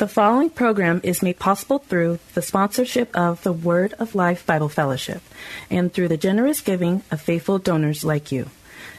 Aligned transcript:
The 0.00 0.08
following 0.08 0.48
program 0.48 1.02
is 1.04 1.20
made 1.20 1.38
possible 1.38 1.80
through 1.80 2.20
the 2.32 2.40
sponsorship 2.40 3.14
of 3.14 3.42
the 3.42 3.52
Word 3.52 3.92
of 3.98 4.14
Life 4.14 4.46
Bible 4.46 4.70
Fellowship 4.70 5.20
and 5.68 5.92
through 5.92 6.08
the 6.08 6.16
generous 6.16 6.62
giving 6.62 7.02
of 7.10 7.20
faithful 7.20 7.58
donors 7.58 8.02
like 8.02 8.32
you. 8.32 8.48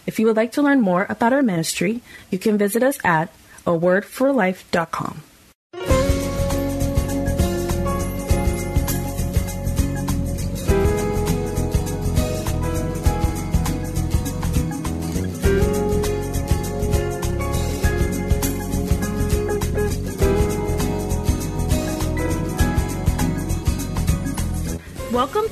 If 0.05 0.19
you 0.19 0.27
would 0.27 0.35
like 0.35 0.51
to 0.51 0.61
learn 0.61 0.79
more 0.79 1.07
about 1.09 1.33
our 1.33 1.41
ministry, 1.41 2.01
you 2.29 2.37
can 2.37 2.55
visit 2.55 2.83
us 2.83 2.99
at 3.03 3.33
awordforlife.com. 3.65 5.23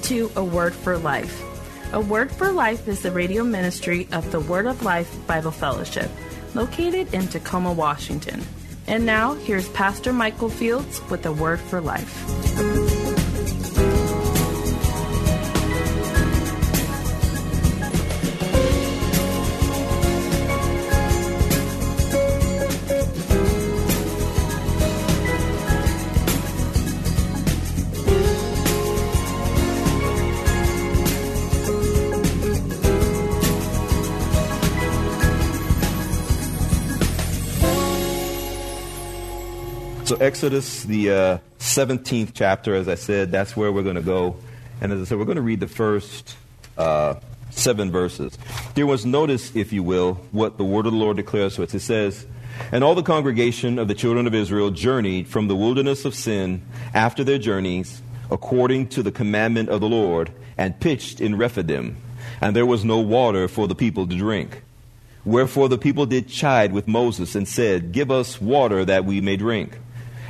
to 0.09 0.31
A 0.35 0.43
Word 0.43 0.73
for 0.73 0.97
Life. 0.97 1.39
A 1.93 2.01
Word 2.01 2.31
for 2.31 2.51
Life 2.51 2.87
is 2.87 3.03
the 3.03 3.11
radio 3.11 3.43
ministry 3.43 4.07
of 4.11 4.31
the 4.31 4.39
Word 4.39 4.65
of 4.65 4.81
Life 4.81 5.15
Bible 5.27 5.51
Fellowship, 5.51 6.09
located 6.55 7.13
in 7.13 7.27
Tacoma, 7.27 7.71
Washington. 7.71 8.41
And 8.87 9.05
now, 9.05 9.35
here's 9.35 9.69
Pastor 9.69 10.11
Michael 10.11 10.49
Fields 10.49 10.99
with 11.11 11.23
A 11.27 11.31
Word 11.31 11.59
for 11.59 11.79
Life. 11.79 12.78
So, 40.09 40.15
Exodus, 40.15 40.85
the 40.85 41.11
uh, 41.11 41.37
17th 41.59 42.31
chapter, 42.33 42.73
as 42.73 42.87
I 42.87 42.95
said, 42.95 43.31
that's 43.31 43.55
where 43.55 43.71
we're 43.71 43.83
going 43.83 43.95
to 43.95 44.01
go. 44.01 44.37
And 44.81 44.91
as 44.91 44.99
I 44.99 45.03
said, 45.03 45.19
we're 45.19 45.25
going 45.25 45.35
to 45.35 45.43
read 45.43 45.59
the 45.59 45.67
first 45.67 46.35
uh, 46.79 47.19
seven 47.51 47.91
verses. 47.91 48.35
Dear 48.73 48.87
ones, 48.87 49.05
notice, 49.05 49.55
if 49.55 49.71
you 49.71 49.83
will, 49.83 50.15
what 50.31 50.57
the 50.57 50.63
word 50.63 50.87
of 50.87 50.93
the 50.93 50.97
Lord 50.97 51.17
declares 51.17 51.57
to 51.57 51.63
us. 51.63 51.75
It 51.75 51.81
says, 51.81 52.25
And 52.71 52.83
all 52.83 52.95
the 52.95 53.03
congregation 53.03 53.77
of 53.77 53.87
the 53.87 53.93
children 53.93 54.25
of 54.25 54.33
Israel 54.33 54.71
journeyed 54.71 55.27
from 55.27 55.47
the 55.47 55.55
wilderness 55.55 56.05
of 56.05 56.15
sin 56.15 56.63
after 56.91 57.23
their 57.23 57.37
journeys, 57.37 58.01
according 58.31 58.87
to 58.87 59.03
the 59.03 59.11
commandment 59.11 59.69
of 59.69 59.79
the 59.79 59.89
Lord, 59.89 60.31
and 60.57 60.79
pitched 60.79 61.21
in 61.21 61.37
Rephidim. 61.37 61.97
And 62.41 62.55
there 62.55 62.65
was 62.65 62.83
no 62.83 62.97
water 62.97 63.47
for 63.47 63.67
the 63.67 63.75
people 63.75 64.07
to 64.07 64.17
drink. 64.17 64.63
Wherefore 65.23 65.69
the 65.69 65.77
people 65.77 66.07
did 66.07 66.27
chide 66.27 66.73
with 66.73 66.87
Moses 66.87 67.35
and 67.35 67.47
said, 67.47 67.91
Give 67.91 68.09
us 68.09 68.41
water 68.41 68.83
that 68.85 69.05
we 69.05 69.21
may 69.21 69.37
drink. 69.37 69.77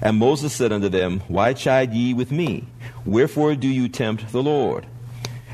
And 0.01 0.17
Moses 0.17 0.53
said 0.53 0.71
unto 0.71 0.89
them, 0.89 1.21
Why 1.27 1.53
chide 1.53 1.93
ye 1.93 2.13
with 2.13 2.31
me? 2.31 2.65
Wherefore 3.05 3.55
do 3.55 3.67
you 3.67 3.89
tempt 3.89 4.31
the 4.31 4.43
Lord? 4.43 4.85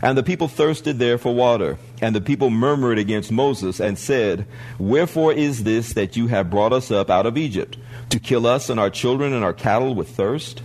And 0.02 0.18
the 0.18 0.24
people 0.24 0.48
thirsted 0.48 1.00
there 1.00 1.18
for 1.18 1.34
water. 1.34 1.78
And 2.02 2.16
the 2.16 2.22
people 2.22 2.50
murmured 2.50 3.00
against 3.00 3.32
Moses 3.32 3.80
and 3.80 3.98
said, 3.98 4.46
Wherefore 4.78 5.34
is 5.34 5.64
this 5.64 5.94
that 5.94 6.16
you 6.16 6.28
have 6.28 6.50
brought 6.50 6.74
us 6.74 6.92
up 6.92 7.10
out 7.10 7.26
of 7.26 7.38
Egypt, 7.38 7.78
to 8.10 8.20
kill 8.20 8.46
us 8.46 8.70
and 8.70 8.80
our 8.80 8.90
children 8.90 9.34
and 9.34 9.44
our 9.44 9.54
cattle 9.54 9.96
with 9.96 10.10
thirst? 10.10 10.62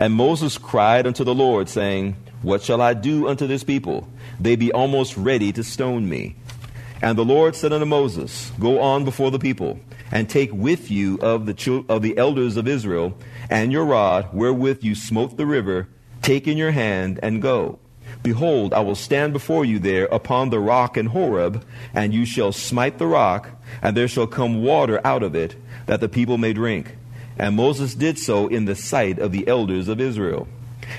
And 0.00 0.12
Moses 0.12 0.58
cried 0.58 1.06
unto 1.06 1.24
the 1.24 1.34
Lord, 1.34 1.68
saying, 1.68 2.16
What 2.42 2.62
shall 2.62 2.82
I 2.82 2.94
do 2.94 3.28
unto 3.28 3.46
this 3.46 3.64
people? 3.64 4.08
They 4.40 4.56
be 4.56 4.72
almost 4.72 5.16
ready 5.16 5.52
to 5.52 5.64
stone 5.64 6.08
me. 6.08 6.34
And 7.00 7.16
the 7.16 7.24
Lord 7.24 7.54
said 7.54 7.72
unto 7.72 7.86
Moses, 7.86 8.50
Go 8.58 8.80
on 8.80 9.04
before 9.04 9.30
the 9.30 9.38
people, 9.38 9.78
and 10.14 10.30
take 10.30 10.52
with 10.52 10.92
you 10.92 11.18
of 11.20 11.44
the, 11.44 11.84
of 11.88 12.00
the 12.00 12.16
elders 12.16 12.56
of 12.56 12.68
Israel, 12.68 13.18
and 13.50 13.72
your 13.72 13.84
rod, 13.84 14.32
wherewith 14.32 14.84
you 14.84 14.94
smote 14.94 15.36
the 15.36 15.44
river, 15.44 15.88
take 16.22 16.46
in 16.46 16.56
your 16.56 16.70
hand, 16.70 17.18
and 17.20 17.42
go. 17.42 17.80
Behold, 18.22 18.72
I 18.72 18.80
will 18.80 18.94
stand 18.94 19.32
before 19.32 19.64
you 19.64 19.80
there 19.80 20.04
upon 20.06 20.48
the 20.48 20.60
rock 20.60 20.96
in 20.96 21.06
Horeb, 21.06 21.64
and 21.92 22.14
you 22.14 22.24
shall 22.24 22.52
smite 22.52 22.98
the 22.98 23.08
rock, 23.08 23.50
and 23.82 23.96
there 23.96 24.06
shall 24.06 24.28
come 24.28 24.62
water 24.62 25.00
out 25.04 25.24
of 25.24 25.34
it, 25.34 25.56
that 25.86 26.00
the 26.00 26.08
people 26.08 26.38
may 26.38 26.52
drink. 26.52 26.96
And 27.36 27.56
Moses 27.56 27.96
did 27.96 28.16
so 28.16 28.46
in 28.46 28.66
the 28.66 28.76
sight 28.76 29.18
of 29.18 29.32
the 29.32 29.48
elders 29.48 29.88
of 29.88 30.00
Israel. 30.00 30.46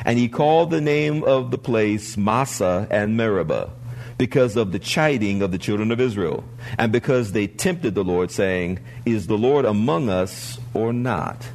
And 0.04 0.20
he 0.20 0.28
called 0.28 0.72
the 0.72 0.82
name 0.82 1.24
of 1.24 1.52
the 1.52 1.58
place 1.58 2.18
Massah 2.18 2.86
and 2.92 3.16
Meribah 3.16 3.72
because 4.18 4.56
of 4.56 4.72
the 4.72 4.80
chiding 4.80 5.42
of 5.42 5.52
the 5.52 5.58
children 5.58 5.92
of 5.92 6.00
Israel, 6.00 6.44
and 6.78 6.92
because 6.92 7.32
they 7.32 7.48
tempted 7.48 7.96
the 7.96 8.04
Lord, 8.04 8.32
saying, 8.32 8.80
Is 9.06 9.28
the 9.28 9.38
Lord 9.38 9.66
among 9.66 10.10
us 10.10 10.58
or 10.74 10.94
not? 10.94 11.48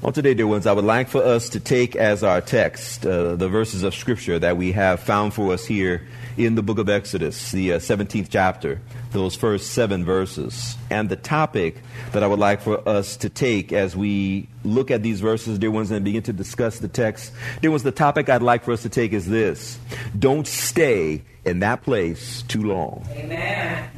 Well, 0.00 0.12
today, 0.12 0.32
dear 0.32 0.46
ones, 0.46 0.64
I 0.68 0.72
would 0.72 0.84
like 0.84 1.08
for 1.08 1.20
us 1.24 1.48
to 1.48 1.60
take 1.60 1.96
as 1.96 2.22
our 2.22 2.40
text 2.40 3.04
uh, 3.04 3.34
the 3.34 3.48
verses 3.48 3.82
of 3.82 3.96
Scripture 3.96 4.38
that 4.38 4.56
we 4.56 4.70
have 4.70 5.00
found 5.00 5.34
for 5.34 5.52
us 5.52 5.64
here 5.64 6.06
in 6.36 6.54
the 6.54 6.62
book 6.62 6.78
of 6.78 6.88
Exodus, 6.88 7.50
the 7.50 7.72
uh, 7.72 7.78
17th 7.80 8.28
chapter, 8.30 8.80
those 9.10 9.34
first 9.34 9.72
seven 9.72 10.04
verses. 10.04 10.76
And 10.88 11.08
the 11.08 11.16
topic 11.16 11.82
that 12.12 12.22
I 12.22 12.28
would 12.28 12.38
like 12.38 12.60
for 12.60 12.88
us 12.88 13.16
to 13.16 13.28
take 13.28 13.72
as 13.72 13.96
we 13.96 14.46
look 14.62 14.92
at 14.92 15.02
these 15.02 15.18
verses, 15.18 15.58
dear 15.58 15.72
ones, 15.72 15.90
and 15.90 16.04
begin 16.04 16.22
to 16.22 16.32
discuss 16.32 16.78
the 16.78 16.86
text, 16.86 17.32
dear 17.60 17.72
ones, 17.72 17.82
the 17.82 17.90
topic 17.90 18.28
I'd 18.28 18.40
like 18.40 18.62
for 18.62 18.70
us 18.70 18.82
to 18.82 18.88
take 18.88 19.12
is 19.12 19.26
this 19.26 19.80
Don't 20.16 20.46
stay 20.46 21.22
in 21.44 21.58
that 21.58 21.82
place 21.82 22.42
too 22.42 22.62
long. 22.62 23.04
Amen. 23.10 23.90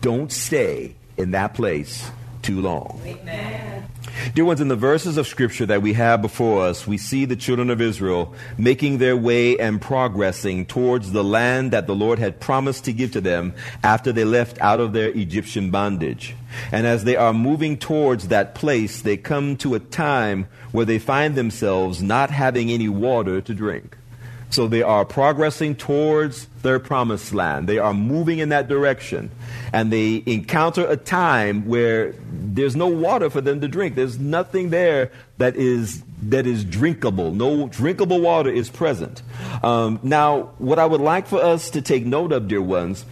Don't 0.00 0.32
stay 0.32 0.94
in 1.18 1.32
that 1.32 1.52
place 1.52 2.10
too 2.46 2.60
long. 2.60 3.00
Amen. 3.04 3.84
Dear 4.34 4.44
ones, 4.44 4.60
in 4.60 4.68
the 4.68 4.76
verses 4.76 5.16
of 5.16 5.26
Scripture 5.26 5.66
that 5.66 5.82
we 5.82 5.94
have 5.94 6.22
before 6.22 6.62
us, 6.62 6.86
we 6.86 6.96
see 6.96 7.24
the 7.24 7.34
children 7.34 7.70
of 7.70 7.80
Israel 7.80 8.34
making 8.56 8.98
their 8.98 9.16
way 9.16 9.58
and 9.58 9.80
progressing 9.80 10.64
towards 10.64 11.10
the 11.10 11.24
land 11.24 11.72
that 11.72 11.88
the 11.88 11.94
Lord 11.94 12.20
had 12.20 12.38
promised 12.38 12.84
to 12.84 12.92
give 12.92 13.10
to 13.12 13.20
them 13.20 13.52
after 13.82 14.12
they 14.12 14.24
left 14.24 14.60
out 14.60 14.78
of 14.78 14.92
their 14.92 15.10
Egyptian 15.10 15.70
bondage. 15.72 16.36
And 16.70 16.86
as 16.86 17.02
they 17.02 17.16
are 17.16 17.32
moving 17.32 17.76
towards 17.76 18.28
that 18.28 18.54
place, 18.54 19.02
they 19.02 19.16
come 19.16 19.56
to 19.56 19.74
a 19.74 19.80
time 19.80 20.46
where 20.70 20.86
they 20.86 21.00
find 21.00 21.34
themselves 21.34 22.00
not 22.00 22.30
having 22.30 22.70
any 22.70 22.88
water 22.88 23.40
to 23.40 23.54
drink. 23.54 23.96
So 24.50 24.68
they 24.68 24.82
are 24.82 25.04
progressing 25.04 25.74
towards 25.74 26.46
their 26.62 26.78
promised 26.78 27.34
land. 27.34 27.68
They 27.68 27.78
are 27.78 27.92
moving 27.92 28.38
in 28.38 28.50
that 28.50 28.68
direction. 28.68 29.30
And 29.72 29.92
they 29.92 30.22
encounter 30.26 30.86
a 30.86 30.96
time 30.96 31.66
where 31.66 32.14
there's 32.30 32.76
no 32.76 32.86
water 32.86 33.28
for 33.28 33.40
them 33.40 33.60
to 33.60 33.68
drink. 33.68 33.96
There's 33.96 34.18
nothing 34.18 34.70
there 34.70 35.10
that 35.38 35.56
is, 35.56 36.02
that 36.22 36.46
is 36.46 36.64
drinkable. 36.64 37.32
No 37.32 37.68
drinkable 37.68 38.20
water 38.20 38.50
is 38.50 38.70
present. 38.70 39.22
Um, 39.62 40.00
now, 40.02 40.52
what 40.58 40.78
I 40.78 40.86
would 40.86 41.00
like 41.00 41.26
for 41.26 41.42
us 41.42 41.70
to 41.70 41.82
take 41.82 42.06
note 42.06 42.32
of, 42.32 42.48
dear 42.48 42.62
ones, 42.62 43.04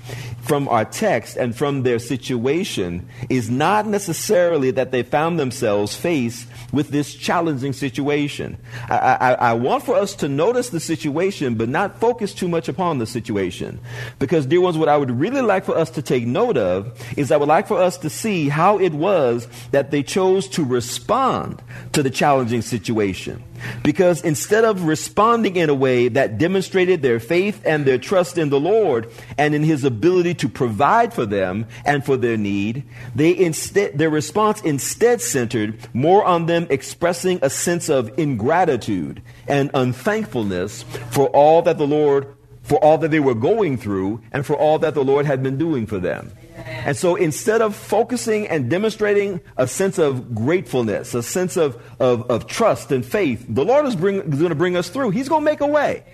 from 0.42 0.68
our 0.68 0.84
text 0.84 1.36
and 1.36 1.56
from 1.56 1.82
their 1.82 1.98
situation 1.98 3.08
is 3.28 3.50
not 3.50 3.86
necessarily 3.86 4.70
that 4.70 4.90
they 4.90 5.02
found 5.02 5.38
themselves 5.38 5.96
faced 5.96 6.46
with 6.74 6.90
this 6.90 7.14
challenging 7.14 7.72
situation. 7.72 8.58
I, 8.88 8.96
I, 8.98 9.32
I, 9.32 9.52
want 9.52 9.84
for 9.84 9.94
us 9.94 10.14
to 10.16 10.28
notice 10.28 10.70
the 10.70 10.80
situation, 10.80 11.54
but 11.54 11.68
not 11.68 12.00
focus 12.00 12.34
too 12.34 12.48
much 12.48 12.68
upon 12.68 12.98
the 12.98 13.06
situation. 13.06 13.80
Because, 14.18 14.46
dear 14.46 14.60
ones, 14.60 14.76
what 14.76 14.88
I 14.88 14.96
would 14.96 15.10
really 15.12 15.40
like 15.40 15.64
for 15.64 15.76
us 15.76 15.90
to 15.90 16.02
take 16.02 16.26
note 16.26 16.56
of 16.56 17.00
is 17.16 17.30
I 17.30 17.36
would 17.36 17.48
like 17.48 17.68
for 17.68 17.78
us 17.78 17.96
to 17.98 18.10
see 18.10 18.48
how 18.48 18.78
it 18.78 18.92
was 18.92 19.46
that 19.70 19.90
they 19.90 20.02
chose 20.02 20.48
to 20.48 20.64
respond 20.64 21.62
to 21.92 22.02
the 22.02 22.10
challenging 22.10 22.62
situation. 22.62 23.42
Because 23.82 24.22
instead 24.22 24.64
of 24.64 24.84
responding 24.84 25.56
in 25.56 25.68
a 25.70 25.74
way 25.74 26.08
that 26.08 26.38
demonstrated 26.38 27.02
their 27.02 27.20
faith 27.20 27.62
and 27.64 27.84
their 27.84 27.98
trust 27.98 28.38
in 28.38 28.50
the 28.50 28.60
Lord 28.60 29.10
and 29.38 29.54
in 29.54 29.62
His 29.62 29.84
ability 29.84 30.34
to 30.34 30.48
provide 30.48 31.12
for 31.12 31.26
them 31.26 31.66
and 31.84 32.04
for 32.04 32.16
their 32.16 32.36
need, 32.36 32.84
they 33.14 33.36
instead, 33.36 33.98
their 33.98 34.10
response 34.10 34.60
instead 34.62 35.20
centered 35.20 35.78
more 35.92 36.24
on 36.24 36.46
them 36.46 36.66
expressing 36.70 37.38
a 37.42 37.50
sense 37.50 37.88
of 37.88 38.18
ingratitude 38.18 39.22
and 39.46 39.70
unthankfulness 39.74 40.82
for 41.10 41.28
all 41.28 41.62
that 41.62 41.78
the 41.78 41.86
Lord, 41.86 42.34
for 42.62 42.78
all 42.78 42.98
that 42.98 43.10
they 43.10 43.20
were 43.20 43.34
going 43.34 43.76
through 43.76 44.22
and 44.32 44.46
for 44.46 44.56
all 44.56 44.78
that 44.78 44.94
the 44.94 45.04
Lord 45.04 45.26
had 45.26 45.42
been 45.42 45.58
doing 45.58 45.86
for 45.86 45.98
them. 45.98 46.32
And 46.56 46.96
so 46.96 47.16
instead 47.16 47.62
of 47.62 47.74
focusing 47.74 48.46
and 48.46 48.70
demonstrating 48.70 49.40
a 49.56 49.66
sense 49.66 49.98
of 49.98 50.34
gratefulness, 50.34 51.14
a 51.14 51.22
sense 51.22 51.56
of, 51.56 51.80
of, 52.00 52.30
of 52.30 52.46
trust 52.46 52.92
and 52.92 53.04
faith, 53.04 53.44
the 53.48 53.64
Lord 53.64 53.86
is, 53.86 53.96
bring, 53.96 54.16
is 54.20 54.38
going 54.38 54.50
to 54.50 54.54
bring 54.54 54.76
us 54.76 54.88
through. 54.88 55.10
He's 55.10 55.28
going 55.28 55.42
to 55.42 55.50
make 55.50 55.60
a 55.60 55.66
way. 55.66 56.04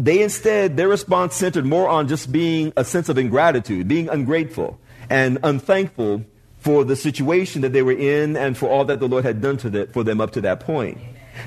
They 0.00 0.22
instead, 0.22 0.76
their 0.76 0.88
response 0.88 1.34
centered 1.34 1.66
more 1.66 1.88
on 1.88 2.08
just 2.08 2.30
being 2.30 2.72
a 2.76 2.84
sense 2.84 3.08
of 3.08 3.18
ingratitude, 3.18 3.88
being 3.88 4.08
ungrateful 4.08 4.78
and 5.10 5.38
unthankful 5.42 6.24
for 6.58 6.84
the 6.84 6.96
situation 6.96 7.62
that 7.62 7.72
they 7.72 7.82
were 7.82 7.92
in 7.92 8.36
and 8.36 8.56
for 8.56 8.68
all 8.68 8.84
that 8.84 9.00
the 9.00 9.08
Lord 9.08 9.24
had 9.24 9.40
done 9.40 9.56
to 9.58 9.70
the, 9.70 9.86
for 9.86 10.04
them 10.04 10.20
up 10.20 10.32
to 10.32 10.40
that 10.42 10.60
point. 10.60 10.98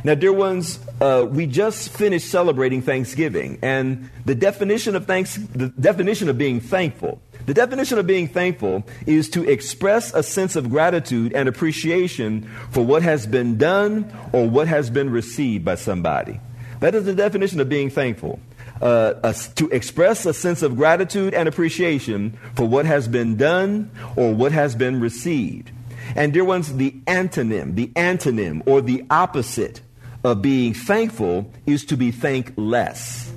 Now, 0.03 0.15
dear 0.15 0.31
ones, 0.31 0.79
uh, 1.01 1.27
we 1.29 1.47
just 1.47 1.89
finished 1.89 2.29
celebrating 2.29 2.81
Thanksgiving, 2.81 3.59
and 3.61 4.09
the 4.25 4.35
definition 4.35 4.95
of 4.95 5.05
thanks, 5.05 5.35
the 5.35 5.67
definition 5.67 6.29
of 6.29 6.37
being 6.37 6.61
thankful 6.61 7.21
the 7.45 7.53
definition 7.53 7.97
of 7.97 8.07
being 8.07 8.27
thankful 8.27 8.83
is 9.05 9.29
to 9.31 9.49
express 9.49 10.13
a 10.13 10.23
sense 10.23 10.55
of 10.55 10.69
gratitude 10.69 11.33
and 11.33 11.49
appreciation 11.49 12.49
for 12.69 12.85
what 12.85 13.03
has 13.03 13.25
been 13.25 13.57
done 13.57 14.11
or 14.31 14.47
what 14.49 14.67
has 14.67 14.89
been 14.89 15.09
received 15.09 15.65
by 15.65 15.75
somebody. 15.75 16.39
That 16.79 16.95
is 16.95 17.05
the 17.05 17.13
definition 17.13 17.59
of 17.59 17.69
being 17.69 17.89
thankful. 17.89 18.39
Uh, 18.81 19.31
to 19.55 19.69
express 19.69 20.25
a 20.25 20.33
sense 20.33 20.63
of 20.63 20.75
gratitude 20.75 21.35
and 21.35 21.47
appreciation 21.47 22.35
for 22.55 22.65
what 22.65 22.85
has 22.85 23.07
been 23.07 23.37
done 23.37 23.91
or 24.15 24.33
what 24.33 24.51
has 24.51 24.75
been 24.75 24.99
received. 24.99 25.71
And, 26.15 26.33
dear 26.33 26.43
ones, 26.43 26.73
the 26.73 26.91
antonym, 27.05 27.75
the 27.75 27.87
antonym, 27.89 28.63
or 28.65 28.81
the 28.81 29.05
opposite 29.11 29.81
of 30.23 30.41
being 30.41 30.73
thankful 30.73 31.51
is 31.67 31.85
to 31.85 31.95
be 31.95 32.11
thankless 32.11 33.30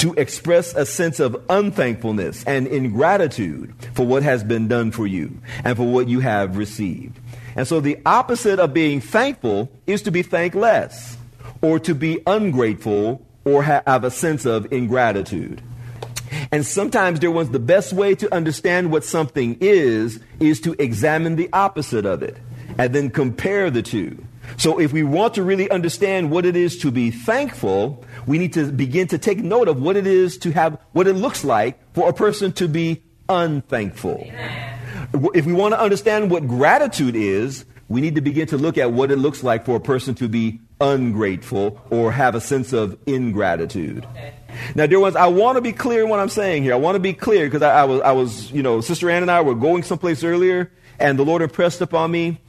to 0.00 0.14
express 0.14 0.74
a 0.74 0.86
sense 0.86 1.20
of 1.20 1.36
unthankfulness 1.50 2.42
and 2.44 2.66
ingratitude 2.66 3.74
for 3.94 4.06
what 4.06 4.22
has 4.22 4.42
been 4.42 4.66
done 4.66 4.90
for 4.90 5.06
you 5.06 5.30
and 5.62 5.76
for 5.76 5.84
what 5.84 6.08
you 6.08 6.20
have 6.20 6.56
received. 6.56 7.18
And 7.54 7.68
so 7.68 7.80
the 7.80 7.98
opposite 8.06 8.58
of 8.58 8.72
being 8.72 9.02
thankful 9.02 9.70
is 9.86 10.00
to 10.02 10.10
be 10.10 10.22
thankless 10.22 11.18
or 11.60 11.78
to 11.80 11.94
be 11.94 12.20
ungrateful 12.26 13.26
or 13.44 13.62
have 13.62 14.04
a 14.04 14.10
sense 14.10 14.46
of 14.46 14.72
ingratitude. 14.72 15.60
And 16.50 16.64
sometimes, 16.64 17.18
dear 17.18 17.30
ones, 17.30 17.50
the 17.50 17.58
best 17.58 17.92
way 17.92 18.14
to 18.14 18.34
understand 18.34 18.90
what 18.90 19.04
something 19.04 19.58
is 19.60 20.20
is 20.38 20.60
to 20.62 20.74
examine 20.78 21.36
the 21.36 21.50
opposite 21.52 22.06
of 22.06 22.22
it 22.22 22.38
and 22.78 22.94
then 22.94 23.10
compare 23.10 23.70
the 23.70 23.82
two. 23.82 24.24
So 24.56 24.80
if 24.80 24.92
we 24.92 25.02
want 25.02 25.34
to 25.34 25.42
really 25.42 25.70
understand 25.70 26.30
what 26.30 26.44
it 26.44 26.56
is 26.56 26.78
to 26.78 26.90
be 26.90 27.10
thankful, 27.10 28.04
we 28.26 28.38
need 28.38 28.52
to 28.54 28.70
begin 28.70 29.08
to 29.08 29.18
take 29.18 29.38
note 29.38 29.68
of 29.68 29.80
what 29.80 29.96
it 29.96 30.06
is 30.06 30.38
to 30.38 30.52
have, 30.52 30.78
what 30.92 31.06
it 31.06 31.14
looks 31.14 31.44
like 31.44 31.78
for 31.94 32.08
a 32.08 32.12
person 32.12 32.52
to 32.52 32.68
be 32.68 33.02
unthankful. 33.28 34.30
If 35.34 35.46
we 35.46 35.52
want 35.52 35.74
to 35.74 35.80
understand 35.80 36.30
what 36.30 36.46
gratitude 36.46 37.16
is, 37.16 37.64
we 37.88 38.00
need 38.00 38.14
to 38.14 38.20
begin 38.20 38.46
to 38.48 38.56
look 38.56 38.78
at 38.78 38.92
what 38.92 39.10
it 39.10 39.16
looks 39.16 39.42
like 39.42 39.64
for 39.64 39.76
a 39.76 39.80
person 39.80 40.14
to 40.16 40.28
be 40.28 40.60
ungrateful 40.80 41.80
or 41.90 42.12
have 42.12 42.34
a 42.34 42.40
sense 42.40 42.72
of 42.72 42.96
ingratitude. 43.06 44.06
Now, 44.74 44.86
dear 44.86 45.00
ones, 45.00 45.16
I 45.16 45.26
want 45.26 45.56
to 45.56 45.60
be 45.60 45.72
clear 45.72 46.04
in 46.04 46.08
what 46.08 46.20
I'm 46.20 46.28
saying 46.28 46.62
here. 46.62 46.72
I 46.72 46.76
want 46.76 46.94
to 46.94 47.00
be 47.00 47.12
clear 47.12 47.46
because 47.46 47.62
I, 47.62 47.80
I, 47.80 47.84
was, 47.84 48.00
I 48.02 48.12
was, 48.12 48.52
you 48.52 48.62
know, 48.62 48.80
Sister 48.80 49.10
Ann 49.10 49.22
and 49.22 49.30
I 49.30 49.40
were 49.40 49.54
going 49.54 49.82
someplace 49.82 50.22
earlier, 50.22 50.70
and 50.98 51.18
the 51.18 51.24
Lord 51.24 51.42
impressed 51.42 51.80
upon 51.80 52.10
me. 52.12 52.40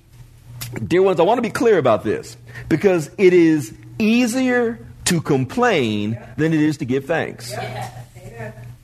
Dear 0.87 1.01
ones, 1.01 1.19
I 1.19 1.23
want 1.23 1.37
to 1.37 1.41
be 1.41 1.49
clear 1.49 1.77
about 1.77 2.03
this 2.03 2.37
because 2.69 3.09
it 3.17 3.33
is 3.33 3.73
easier 3.99 4.79
to 5.05 5.21
complain 5.21 6.17
than 6.37 6.53
it 6.53 6.59
is 6.61 6.77
to 6.77 6.85
give 6.85 7.05
thanks. 7.05 7.53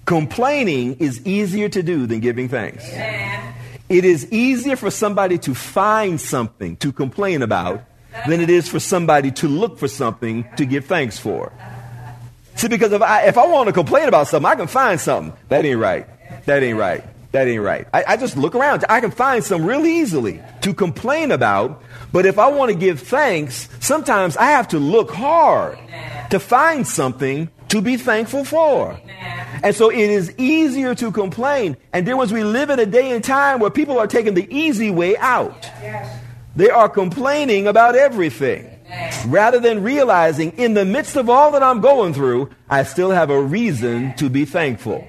Complaining 0.06 0.96
is 1.00 1.26
easier 1.26 1.70
to 1.70 1.84
do 1.84 2.06
than 2.06 2.20
giving 2.20 2.50
thanks. 2.50 2.86
It 3.90 4.04
is 4.04 4.30
easier 4.32 4.76
for 4.76 4.92
somebody 4.92 5.38
to 5.40 5.56
find 5.56 6.20
something 6.20 6.76
to 6.78 6.92
complain 6.92 7.42
about 7.42 7.84
than 8.28 8.42
it 8.42 8.50
is 8.50 8.68
for 8.68 8.80
somebody 8.80 9.32
to 9.32 9.48
look 9.48 9.78
for 9.78 9.88
something 9.88 10.46
to 10.58 10.66
give 10.66 10.86
thanks 10.86 11.18
for. 11.18 11.52
See, 12.56 12.68
because 12.68 12.92
if 12.92 13.02
I, 13.02 13.28
if 13.28 13.38
I 13.38 13.46
want 13.48 13.68
to 13.68 13.74
complain 13.74 14.08
about 14.08 14.28
something, 14.28 14.50
I 14.50 14.56
can 14.56 14.68
find 14.68 15.00
something. 15.00 15.34
That 15.50 15.64
ain't 15.64 15.80
right. 15.80 16.08
That 16.46 16.64
ain't 16.64 16.78
right. 16.78 17.04
That 17.32 17.48
ain't 17.48 17.62
right. 17.62 17.88
I, 17.94 18.04
I 18.08 18.18
just 18.18 18.38
look 18.38 18.56
around. 18.56 18.86
I 18.90 19.02
can 19.02 19.12
find 19.12 19.44
some 19.44 19.66
really 19.66 19.98
easily 19.98 20.42
to 20.62 20.74
complain 20.74 21.32
about. 21.32 21.84
But 22.12 22.26
if 22.26 22.40
I 22.40 22.48
want 22.48 22.72
to 22.72 22.78
give 22.78 23.02
thanks, 23.02 23.68
sometimes 23.80 24.38
I 24.38 24.46
have 24.52 24.70
to 24.70 24.80
look 24.80 25.12
hard 25.12 25.78
to 26.30 26.40
find 26.40 26.88
something 26.88 27.50
to 27.70 27.82
be 27.82 27.98
thankful 27.98 28.46
for. 28.46 28.98
And 29.62 29.76
so 29.76 29.90
it 29.90 29.98
is 29.98 30.34
easier 30.38 30.96
to 30.96 31.12
complain. 31.12 31.76
And 31.92 32.06
dear 32.06 32.16
ones, 32.16 32.32
we 32.32 32.44
live 32.44 32.70
in 32.70 32.80
a 32.80 32.86
day 32.86 33.12
and 33.12 33.24
time 33.24 33.60
where 33.60 33.72
people 33.72 34.00
are 34.00 34.08
taking 34.08 34.34
the 34.34 34.48
easy 34.54 34.90
way 34.90 35.18
out. 35.18 35.70
They 36.56 36.70
are 36.70 36.90
complaining 36.90 37.68
about 37.68 37.96
everything. 37.96 38.77
Rather 39.26 39.60
than 39.60 39.84
realizing 39.84 40.52
in 40.54 40.74
the 40.74 40.86
midst 40.86 41.16
of 41.16 41.30
all 41.30 41.52
that 41.52 41.64
I'm 41.64 41.82
going 41.82 42.14
through, 42.14 42.50
I 42.70 42.84
still 42.84 43.12
have 43.12 43.30
a 43.30 43.42
reason 43.42 44.14
to 44.16 44.30
be 44.30 44.46
thankful. 44.46 45.06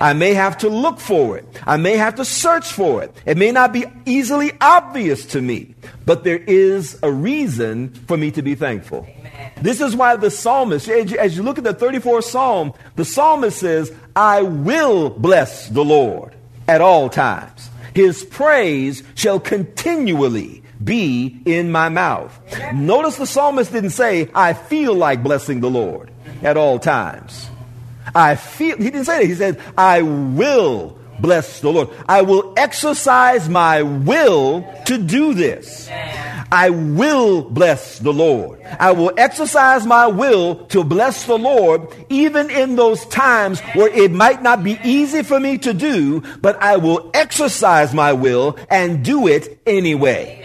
I 0.00 0.12
may 0.12 0.34
have 0.34 0.58
to 0.58 0.68
look 0.68 0.98
for 0.98 1.38
it. 1.38 1.46
I 1.64 1.76
may 1.76 1.96
have 1.96 2.16
to 2.16 2.24
search 2.24 2.72
for 2.72 3.02
it. 3.02 3.14
It 3.24 3.36
may 3.36 3.52
not 3.52 3.72
be 3.72 3.84
easily 4.04 4.52
obvious 4.60 5.26
to 5.26 5.40
me, 5.40 5.74
but 6.04 6.24
there 6.24 6.38
is 6.38 6.98
a 7.02 7.10
reason 7.10 7.90
for 7.90 8.16
me 8.16 8.32
to 8.32 8.42
be 8.42 8.56
thankful. 8.56 9.06
This 9.62 9.80
is 9.80 9.94
why 9.94 10.16
the 10.16 10.30
psalmist, 10.30 10.88
as 10.88 11.36
you 11.36 11.42
look 11.42 11.58
at 11.58 11.64
the 11.64 11.74
34th 11.74 12.24
psalm, 12.24 12.72
the 12.96 13.04
psalmist 13.04 13.58
says, 13.58 13.92
I 14.16 14.42
will 14.42 15.10
bless 15.10 15.68
the 15.68 15.84
Lord 15.84 16.34
at 16.66 16.80
all 16.80 17.08
times. 17.08 17.70
His 17.94 18.24
praise 18.24 19.04
shall 19.14 19.38
continually 19.38 20.63
be 20.84 21.40
in 21.44 21.72
my 21.72 21.88
mouth. 21.88 22.38
Notice 22.74 23.16
the 23.16 23.26
psalmist 23.26 23.72
didn't 23.72 23.90
say, 23.90 24.30
I 24.34 24.52
feel 24.52 24.94
like 24.94 25.22
blessing 25.22 25.60
the 25.60 25.70
Lord 25.70 26.10
at 26.42 26.56
all 26.56 26.78
times. 26.78 27.48
I 28.14 28.36
feel, 28.36 28.76
he 28.76 28.84
didn't 28.84 29.04
say 29.06 29.20
that. 29.20 29.26
He 29.26 29.34
said, 29.34 29.60
I 29.76 30.02
will 30.02 30.98
bless 31.20 31.60
the 31.60 31.70
Lord. 31.70 31.88
I 32.08 32.22
will 32.22 32.52
exercise 32.56 33.48
my 33.48 33.82
will 33.82 34.64
to 34.86 34.98
do 34.98 35.34
this. 35.34 35.88
I 36.52 36.70
will 36.70 37.42
bless 37.42 37.98
the 37.98 38.12
Lord. 38.12 38.60
I 38.78 38.92
will 38.92 39.12
exercise 39.16 39.86
my 39.86 40.06
will 40.06 40.66
to 40.66 40.84
bless 40.84 41.24
the 41.24 41.38
Lord 41.38 41.88
even 42.08 42.50
in 42.50 42.76
those 42.76 43.04
times 43.06 43.60
where 43.74 43.88
it 43.88 44.12
might 44.12 44.42
not 44.42 44.62
be 44.62 44.78
easy 44.84 45.22
for 45.22 45.40
me 45.40 45.58
to 45.58 45.72
do, 45.72 46.22
but 46.40 46.60
I 46.62 46.76
will 46.76 47.10
exercise 47.14 47.92
my 47.92 48.12
will 48.12 48.56
and 48.70 49.04
do 49.04 49.26
it 49.26 49.58
anyway. 49.66 50.40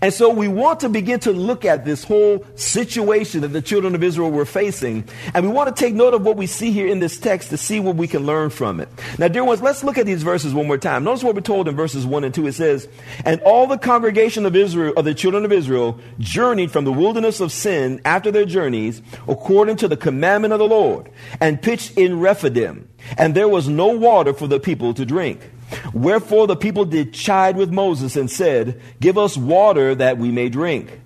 And 0.00 0.12
so 0.12 0.30
we 0.30 0.48
want 0.48 0.80
to 0.80 0.88
begin 0.88 1.20
to 1.20 1.32
look 1.32 1.64
at 1.64 1.84
this 1.84 2.04
whole 2.04 2.44
situation 2.54 3.40
that 3.42 3.48
the 3.48 3.62
children 3.62 3.94
of 3.94 4.02
Israel 4.02 4.30
were 4.30 4.44
facing. 4.44 5.08
And 5.34 5.46
we 5.46 5.52
want 5.52 5.74
to 5.74 5.80
take 5.80 5.94
note 5.94 6.14
of 6.14 6.24
what 6.24 6.36
we 6.36 6.46
see 6.46 6.72
here 6.72 6.86
in 6.86 7.00
this 7.00 7.18
text 7.18 7.50
to 7.50 7.56
see 7.56 7.80
what 7.80 7.96
we 7.96 8.06
can 8.06 8.26
learn 8.26 8.50
from 8.50 8.80
it. 8.80 8.88
Now, 9.18 9.28
dear 9.28 9.44
ones, 9.44 9.62
let's 9.62 9.84
look 9.84 9.98
at 9.98 10.06
these 10.06 10.22
verses 10.22 10.54
one 10.54 10.66
more 10.66 10.78
time. 10.78 11.04
Notice 11.04 11.24
what 11.24 11.34
we're 11.34 11.40
told 11.40 11.68
in 11.68 11.76
verses 11.76 12.06
1 12.06 12.24
and 12.24 12.34
2. 12.34 12.46
It 12.46 12.52
says, 12.52 12.88
And 13.24 13.40
all 13.42 13.66
the 13.66 13.78
congregation 13.78 14.46
of 14.46 14.56
Israel, 14.56 14.92
of 14.96 15.04
the 15.04 15.14
children 15.14 15.44
of 15.44 15.52
Israel, 15.52 15.98
journeyed 16.18 16.70
from 16.70 16.84
the 16.84 16.92
wilderness 16.92 17.40
of 17.40 17.52
sin 17.52 18.00
after 18.04 18.30
their 18.30 18.46
journeys, 18.46 19.02
according 19.28 19.76
to 19.76 19.88
the 19.88 19.96
commandment 19.96 20.52
of 20.52 20.58
the 20.58 20.68
Lord, 20.68 21.10
and 21.40 21.60
pitched 21.60 21.96
in 21.96 22.20
Rephidim. 22.20 22.88
And 23.16 23.34
there 23.34 23.48
was 23.48 23.68
no 23.68 23.88
water 23.88 24.32
for 24.32 24.46
the 24.46 24.60
people 24.60 24.94
to 24.94 25.04
drink. 25.04 25.50
Wherefore 25.92 26.46
the 26.46 26.56
people 26.56 26.84
did 26.84 27.12
chide 27.12 27.56
with 27.56 27.70
Moses 27.70 28.16
and 28.16 28.30
said, 28.30 28.80
Give 29.00 29.18
us 29.18 29.36
water 29.36 29.94
that 29.94 30.18
we 30.18 30.30
may 30.30 30.48
drink. 30.48 31.00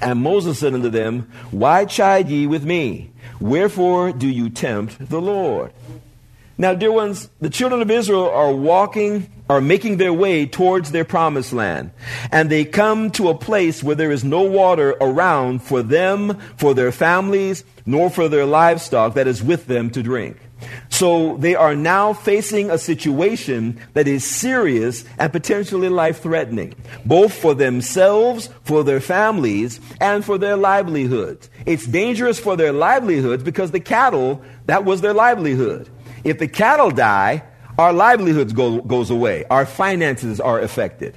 And 0.00 0.22
Moses 0.22 0.58
said 0.58 0.74
unto 0.74 0.88
them, 0.88 1.30
Why 1.50 1.84
chide 1.84 2.28
ye 2.28 2.46
with 2.46 2.64
me? 2.64 3.10
Wherefore 3.40 4.12
do 4.12 4.28
you 4.28 4.50
tempt 4.50 5.08
the 5.08 5.20
Lord? 5.20 5.72
Now, 6.60 6.74
dear 6.74 6.90
ones, 6.90 7.30
the 7.40 7.50
children 7.50 7.82
of 7.82 7.90
Israel 7.90 8.28
are 8.28 8.52
walking, 8.52 9.30
are 9.48 9.60
making 9.60 9.98
their 9.98 10.12
way 10.12 10.44
towards 10.44 10.90
their 10.90 11.04
promised 11.04 11.52
land. 11.52 11.92
And 12.32 12.50
they 12.50 12.64
come 12.64 13.12
to 13.12 13.28
a 13.28 13.38
place 13.38 13.80
where 13.80 13.94
there 13.94 14.10
is 14.10 14.24
no 14.24 14.42
water 14.42 14.96
around 15.00 15.62
for 15.62 15.84
them, 15.84 16.36
for 16.56 16.74
their 16.74 16.90
families, 16.90 17.62
nor 17.86 18.10
for 18.10 18.28
their 18.28 18.44
livestock 18.44 19.14
that 19.14 19.28
is 19.28 19.40
with 19.40 19.66
them 19.66 19.90
to 19.90 20.02
drink. 20.02 20.36
So 20.98 21.36
they 21.36 21.54
are 21.54 21.76
now 21.76 22.12
facing 22.12 22.70
a 22.72 22.76
situation 22.76 23.78
that 23.94 24.08
is 24.08 24.24
serious 24.24 25.04
and 25.16 25.30
potentially 25.30 25.88
life 25.88 26.22
threatening, 26.22 26.74
both 27.06 27.32
for 27.32 27.54
themselves, 27.54 28.50
for 28.64 28.82
their 28.82 28.98
families, 28.98 29.78
and 30.00 30.24
for 30.24 30.38
their 30.38 30.56
livelihoods. 30.56 31.50
It's 31.66 31.86
dangerous 31.86 32.40
for 32.40 32.56
their 32.56 32.72
livelihoods 32.72 33.44
because 33.44 33.70
the 33.70 33.78
cattle, 33.78 34.42
that 34.66 34.84
was 34.84 35.00
their 35.00 35.14
livelihood. 35.14 35.88
If 36.24 36.40
the 36.40 36.48
cattle 36.48 36.90
die, 36.90 37.44
Our 37.78 37.92
livelihoods 37.92 38.52
go, 38.52 38.80
goes 38.82 39.08
away. 39.08 39.44
Our 39.50 39.64
finances 39.64 40.40
are 40.40 40.58
affected. 40.58 41.16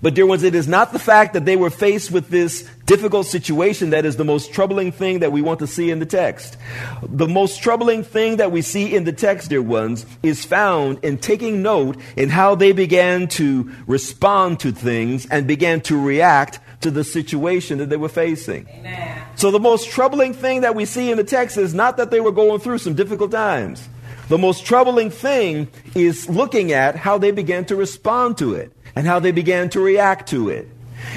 But, 0.00 0.14
dear 0.14 0.26
ones, 0.26 0.42
it 0.42 0.54
is 0.54 0.66
not 0.66 0.92
the 0.92 0.98
fact 0.98 1.34
that 1.34 1.44
they 1.44 1.56
were 1.56 1.70
faced 1.70 2.10
with 2.10 2.28
this 2.28 2.68
difficult 2.86 3.26
situation 3.26 3.90
that 3.90 4.04
is 4.04 4.16
the 4.16 4.24
most 4.24 4.52
troubling 4.52 4.92
thing 4.92 5.18
that 5.18 5.32
we 5.32 5.42
want 5.42 5.58
to 5.58 5.66
see 5.66 5.90
in 5.90 5.98
the 5.98 6.06
text. 6.06 6.56
The 7.02 7.28
most 7.28 7.62
troubling 7.62 8.02
thing 8.02 8.36
that 8.36 8.50
we 8.50 8.62
see 8.62 8.94
in 8.94 9.04
the 9.04 9.12
text, 9.12 9.50
dear 9.50 9.62
ones, 9.62 10.06
is 10.22 10.44
found 10.44 11.04
in 11.04 11.18
taking 11.18 11.62
note 11.62 11.98
in 12.16 12.30
how 12.30 12.54
they 12.54 12.72
began 12.72 13.28
to 13.28 13.70
respond 13.86 14.60
to 14.60 14.72
things 14.72 15.26
and 15.26 15.46
began 15.46 15.80
to 15.82 16.02
react 16.02 16.60
to 16.80 16.90
the 16.90 17.04
situation 17.04 17.78
that 17.78 17.90
they 17.90 17.96
were 17.96 18.08
facing. 18.08 18.66
Amen. 18.68 19.22
So, 19.36 19.50
the 19.50 19.60
most 19.60 19.90
troubling 19.90 20.32
thing 20.32 20.62
that 20.62 20.74
we 20.74 20.84
see 20.84 21.10
in 21.10 21.16
the 21.16 21.24
text 21.24 21.56
is 21.56 21.74
not 21.74 21.96
that 21.98 22.10
they 22.10 22.20
were 22.20 22.32
going 22.32 22.60
through 22.60 22.78
some 22.78 22.94
difficult 22.94 23.32
times. 23.32 23.86
The 24.28 24.38
most 24.38 24.64
troubling 24.64 25.10
thing 25.10 25.68
is 25.94 26.28
looking 26.30 26.72
at 26.72 26.96
how 26.96 27.18
they 27.18 27.30
began 27.30 27.66
to 27.66 27.76
respond 27.76 28.38
to 28.38 28.54
it 28.54 28.72
and 28.96 29.06
how 29.06 29.18
they 29.18 29.32
began 29.32 29.68
to 29.70 29.80
react 29.80 30.28
to 30.30 30.48
it. 30.48 30.68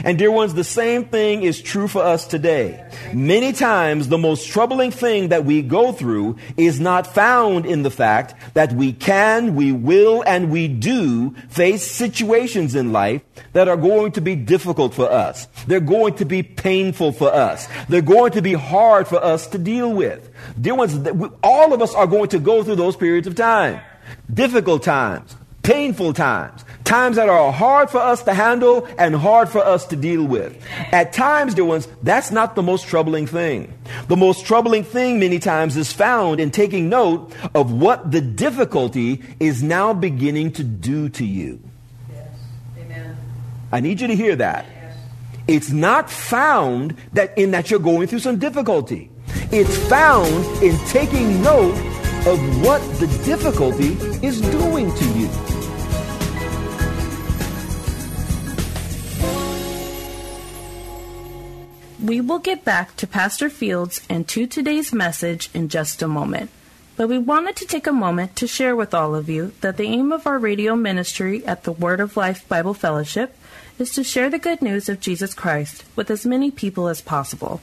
And 0.04 0.18
dear 0.18 0.32
ones, 0.32 0.54
the 0.54 0.64
same 0.64 1.06
thing 1.06 1.44
is 1.44 1.62
true 1.62 1.88
for 1.88 2.04
us 2.04 2.28
today. 2.28 2.86
Many 3.14 3.54
times, 3.54 4.10
the 4.10 4.18
most 4.18 4.48
troubling 4.48 4.92
thing 4.92 5.30
that 5.30 5.46
we 5.46 5.62
go 5.62 5.92
through 5.92 6.38
is 6.56 6.80
not 6.80 7.08
found 7.08 7.66
in 7.66 7.84
the 7.84 7.92
fact 7.92 8.36
that 8.54 8.74
we 8.74 8.94
can, 8.94 9.56
we 9.56 9.72
will, 9.72 10.24
and 10.26 10.52
we 10.52 10.68
do 10.68 11.32
face 11.50 11.90
situations 11.90 12.76
in 12.76 12.92
life 12.92 13.22
that 13.54 13.68
are 13.68 13.78
going 13.78 14.12
to 14.14 14.22
be 14.22 14.36
difficult 14.36 14.94
for 14.94 15.12
us. 15.12 15.48
They're 15.68 15.80
going 15.80 16.16
to 16.16 16.26
be 16.26 16.44
painful 16.44 17.12
for 17.12 17.34
us. 17.34 17.68
They're 17.88 18.02
going 18.02 18.34
to 18.34 18.42
be 18.42 18.54
hard 18.54 19.08
for 19.08 19.24
us 19.24 19.48
to 19.48 19.58
deal 19.58 19.94
with. 19.94 20.30
Dear 20.60 20.76
ones, 20.76 21.08
all 21.44 21.74
of 21.74 21.82
us 21.82 21.94
are 21.96 22.08
going 22.08 22.30
to 22.30 22.40
go 22.40 22.64
through 22.64 22.76
those 22.76 22.96
periods 22.96 23.28
of 23.28 23.36
time. 23.36 23.80
Difficult 24.34 24.84
times, 24.84 25.36
painful 25.68 26.14
times, 26.14 26.64
times 26.86 27.18
that 27.18 27.28
are 27.28 27.52
hard 27.52 27.90
for 27.90 27.98
us 27.98 28.24
to 28.24 28.34
handle 28.34 28.88
and 28.98 29.14
hard 29.14 29.50
for 29.50 29.60
us 29.60 29.86
to 29.86 29.98
deal 29.98 30.24
with. 30.24 30.58
At 30.94 31.12
times, 31.12 31.54
dear 31.56 31.66
ones, 31.66 31.90
that's 32.02 32.32
not 32.32 32.56
the 32.56 32.64
most 32.64 32.88
troubling 32.88 33.28
thing. 33.28 33.78
The 34.08 34.16
most 34.16 34.46
troubling 34.46 34.86
thing 34.86 35.20
many 35.20 35.40
times 35.40 35.76
is 35.76 35.92
found 35.92 36.40
in 36.40 36.52
taking 36.52 36.88
note 36.88 37.34
of 37.54 37.74
what 37.74 38.12
the 38.12 38.22
difficulty 38.22 39.22
is 39.42 39.62
now 39.62 39.92
beginning 39.92 40.54
to 40.54 40.64
do 40.64 41.10
to 41.10 41.26
you. 41.26 41.60
Yes. 42.10 42.30
Amen. 42.80 43.18
I 43.74 43.82
need 43.82 44.00
you 44.00 44.08
to 44.08 44.16
hear 44.16 44.38
that. 44.38 44.66
Yes. 44.70 44.98
It's 45.50 45.70
not 45.70 46.10
found 46.10 46.96
that 47.12 47.38
in 47.38 47.52
that 47.52 47.70
you're 47.70 47.82
going 47.82 48.08
through 48.08 48.20
some 48.20 48.40
difficulty. 48.40 49.12
It's 49.52 49.78
found 49.90 50.64
in 50.64 50.78
taking 50.88 51.44
note 51.44 51.76
of 52.26 52.64
what 52.64 52.80
the 53.00 53.08
difficulty 53.26 53.98
is 54.26 54.40
doing 54.40 54.96
to 54.96 55.06
you. 55.20 55.57
We 62.08 62.22
will 62.22 62.40
get 62.40 62.64
back 62.64 62.96
to 62.96 63.06
Pastor 63.06 63.50
Fields 63.50 64.00
and 64.10 64.26
to 64.30 64.48
today's 64.48 64.94
message 64.94 65.50
in 65.54 65.68
just 65.68 66.02
a 66.02 66.08
moment. 66.08 66.50
But 66.96 67.10
we 67.10 67.18
wanted 67.18 67.58
to 67.58 67.66
take 67.66 67.86
a 67.86 67.92
moment 67.92 68.38
to 68.38 68.48
share 68.48 68.78
with 68.78 68.94
all 68.94 69.14
of 69.14 69.28
you 69.28 69.52
that 69.60 69.76
the 69.76 69.84
aim 69.84 70.14
of 70.14 70.26
our 70.26 70.40
radio 70.40 70.74
ministry 70.78 71.46
at 71.46 71.64
the 71.64 71.74
Word 71.74 72.00
of 72.00 72.16
Life 72.16 72.48
Bible 72.48 72.74
Fellowship 72.74 73.36
is 73.78 73.92
to 73.92 74.06
share 74.06 74.30
the 74.30 74.40
good 74.40 74.62
news 74.62 74.88
of 74.88 75.02
Jesus 75.02 75.34
Christ 75.34 75.84
with 75.98 76.10
as 76.10 76.26
many 76.26 76.50
people 76.50 76.88
as 76.88 77.02
possible, 77.02 77.60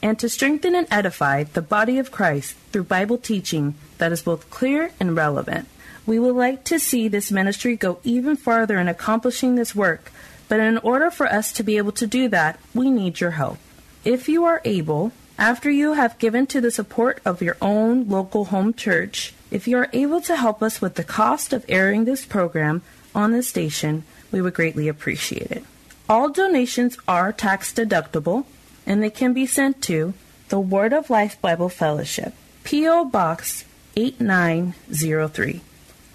and 0.00 0.18
to 0.20 0.28
strengthen 0.30 0.74
and 0.74 0.86
edify 0.90 1.44
the 1.44 1.60
body 1.60 1.98
of 1.98 2.10
Christ 2.10 2.54
through 2.72 2.84
Bible 2.84 3.18
teaching 3.18 3.74
that 3.98 4.10
is 4.10 4.22
both 4.22 4.48
clear 4.48 4.92
and 5.00 5.14
relevant. 5.14 5.68
We 6.06 6.18
would 6.18 6.34
like 6.34 6.64
to 6.64 6.78
see 6.78 7.08
this 7.08 7.30
ministry 7.30 7.76
go 7.76 7.98
even 8.04 8.36
farther 8.36 8.78
in 8.78 8.88
accomplishing 8.88 9.56
this 9.56 9.74
work, 9.74 10.10
but 10.48 10.60
in 10.60 10.78
order 10.78 11.10
for 11.10 11.26
us 11.26 11.52
to 11.52 11.62
be 11.62 11.76
able 11.76 11.92
to 11.92 12.06
do 12.06 12.28
that, 12.28 12.58
we 12.72 12.90
need 12.90 13.20
your 13.20 13.32
help. 13.32 13.58
If 14.04 14.28
you 14.28 14.44
are 14.44 14.60
able, 14.64 15.12
after 15.38 15.70
you 15.70 15.92
have 15.92 16.18
given 16.18 16.46
to 16.48 16.60
the 16.60 16.72
support 16.72 17.20
of 17.24 17.40
your 17.40 17.56
own 17.62 18.08
local 18.08 18.46
home 18.46 18.74
church, 18.74 19.32
if 19.50 19.68
you 19.68 19.76
are 19.78 19.88
able 19.92 20.20
to 20.22 20.34
help 20.34 20.60
us 20.60 20.80
with 20.80 20.96
the 20.96 21.04
cost 21.04 21.52
of 21.52 21.64
airing 21.68 22.04
this 22.04 22.24
program 22.24 22.82
on 23.14 23.30
the 23.30 23.44
station, 23.44 24.02
we 24.32 24.42
would 24.42 24.54
greatly 24.54 24.88
appreciate 24.88 25.52
it. 25.52 25.64
All 26.08 26.28
donations 26.30 26.98
are 27.06 27.32
tax 27.32 27.72
deductible 27.72 28.44
and 28.86 29.00
they 29.00 29.10
can 29.10 29.32
be 29.32 29.46
sent 29.46 29.80
to 29.82 30.14
the 30.48 30.58
Word 30.58 30.92
of 30.92 31.08
Life 31.08 31.40
Bible 31.40 31.68
Fellowship, 31.68 32.34
P.O. 32.64 33.04
Box 33.04 33.64
8903, 33.96 35.60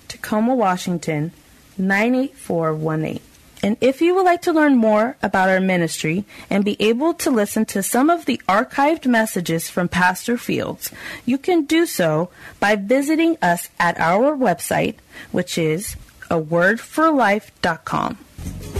Tacoma, 0.09 0.55
Washington 0.55 1.31
98418. 1.77 3.21
And 3.63 3.75
if 3.81 4.01
you 4.01 4.13
would 4.15 4.25
like 4.25 4.43
to 4.43 4.53
learn 4.53 4.75
more 4.75 5.17
about 5.23 5.49
our 5.49 5.59
ministry 5.59 6.25
and 6.49 6.63
be 6.63 6.77
able 6.79 7.13
to 7.15 7.31
listen 7.31 7.65
to 7.65 7.81
some 7.81 8.09
of 8.09 8.25
the 8.25 8.39
archived 8.47 9.05
messages 9.05 9.69
from 9.69 9.89
Pastor 9.89 10.37
Fields, 10.37 10.91
you 11.25 11.37
can 11.37 11.65
do 11.65 11.85
so 11.85 12.29
by 12.59 12.75
visiting 12.75 13.37
us 13.41 13.69
at 13.79 13.99
our 13.99 14.35
website, 14.35 14.95
which 15.31 15.57
is 15.57 15.95
a 16.29 16.39
wordforlife.com. 16.39 18.17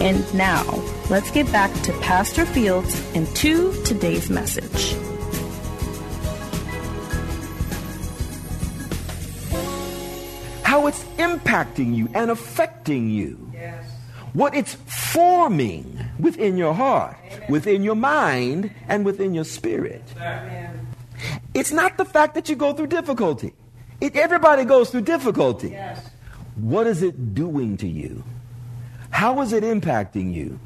And 0.00 0.34
now, 0.34 0.62
let's 1.10 1.30
get 1.30 1.50
back 1.50 1.72
to 1.82 1.92
Pastor 2.00 2.46
Fields 2.46 3.02
and 3.14 3.26
to 3.36 3.72
today's 3.82 4.30
message. 4.30 4.94
How 10.62 10.86
it's 10.86 11.02
impacting 11.16 11.96
you 11.96 12.08
and 12.14 12.30
affecting 12.30 13.08
you 13.08 13.47
what 14.32 14.54
it's 14.54 14.74
forming 14.74 15.98
within 16.18 16.56
your 16.56 16.74
heart, 16.74 17.16
Amen. 17.24 17.46
within 17.48 17.82
your 17.82 17.94
mind, 17.94 18.70
and 18.88 19.04
within 19.04 19.34
your 19.34 19.44
spirit. 19.44 20.02
Amen. 20.16 20.86
It's 21.54 21.72
not 21.72 21.96
the 21.96 22.04
fact 22.04 22.34
that 22.34 22.48
you 22.48 22.56
go 22.56 22.72
through 22.72 22.88
difficulty. 22.88 23.52
It, 24.00 24.16
everybody 24.16 24.64
goes 24.64 24.90
through 24.90 25.02
difficulty. 25.02 25.70
Yes. 25.70 26.08
What 26.56 26.86
is 26.86 27.02
it 27.02 27.34
doing 27.34 27.76
to 27.78 27.88
you? 27.88 28.22
How 29.10 29.40
is 29.40 29.52
it 29.52 29.64
impacting 29.64 30.32
you? 30.32 30.60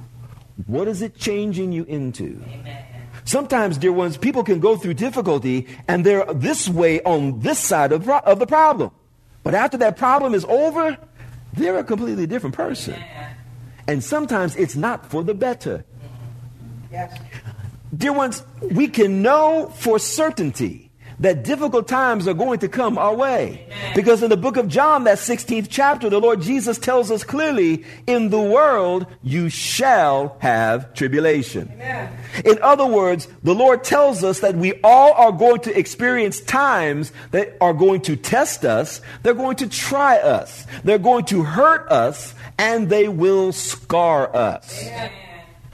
What 0.67 0.89
is 0.89 1.03
it 1.03 1.17
changing 1.17 1.73
you 1.73 1.85
into? 1.85 2.43
Amen. 2.47 2.85
Sometimes, 3.25 3.79
dear 3.79 3.93
ones, 3.93 4.17
people 4.17 4.43
can 4.43 4.59
go 4.59 4.77
through 4.77 4.95
difficulty 4.95 5.67
and 5.87 6.05
they're 6.05 6.25
this 6.35 6.69
way 6.69 7.01
on 7.03 7.41
this 7.41 7.59
side 7.59 7.93
of, 7.93 8.09
of 8.09 8.39
the 8.39 8.47
problem. 8.47 8.91
But 9.43 9.55
after 9.55 9.77
that 9.79 9.97
problem 9.97 10.35
is 10.35 10.45
over, 10.45 10.99
they're 11.55 11.79
a 11.79 11.85
completely 11.85 12.27
different 12.27 12.55
person. 12.55 12.95
Amen. 12.95 13.37
And 13.89 14.03
sometimes 14.03 14.57
it's 14.57 14.77
not 14.77 15.07
for 15.11 15.25
the 15.25 15.35
better. 15.35 15.85
Yes. 16.91 17.19
Dear 17.97 18.13
ones, 18.13 18.43
we 18.71 18.89
can 18.89 19.23
know 19.23 19.73
for 19.77 19.99
certainty 19.99 20.92
that 21.21 21.45
difficult 21.45 21.89
times 21.89 22.27
are 22.27 22.35
going 22.35 22.59
to 22.61 22.69
come 22.69 22.99
our 22.99 23.15
way. 23.15 23.67
Amen. 23.67 23.93
Because 23.95 24.23
in 24.23 24.31
the 24.31 24.37
book 24.37 24.57
of 24.57 24.69
John, 24.69 25.05
that 25.05 25.19
16th 25.19 25.69
chapter, 25.71 26.11
the 26.11 26.21
Lord 26.21 26.43
Jesus 26.43 26.79
tells 26.79 27.11
us 27.11 27.25
clearly, 27.25 27.85
in 28.07 28.31
the 28.31 28.41
world 28.41 29.07
you 29.23 29.49
shall 29.49 30.37
have 30.41 30.95
tribulation. 30.95 31.71
Amen. 31.75 32.17
In 32.45 32.59
other 32.63 32.87
words, 32.87 33.29
the 33.43 33.55
Lord 33.55 33.85
tells 33.85 34.25
us 34.25 34.41
that 34.41 34.55
we 34.55 34.75
all 34.83 35.13
are 35.13 35.33
going 35.33 35.61
to 35.63 35.79
experience 35.79 36.41
times 36.41 37.13
that 37.31 37.57
are 37.61 37.75
going 37.75 38.01
to 38.03 38.17
test 38.17 38.65
us, 38.65 39.01
they're 39.23 39.35
going 39.35 39.57
to 39.57 39.69
try 39.69 40.19
us, 40.19 40.67
they're 40.85 40.99
going 40.99 41.25
to 41.27 41.43
hurt 41.43 41.91
us, 41.91 42.35
and 42.59 42.89
they 42.89 43.09
will 43.09 43.53
scar 43.53 44.35
us. 44.35 44.83
Amen. 44.83 45.13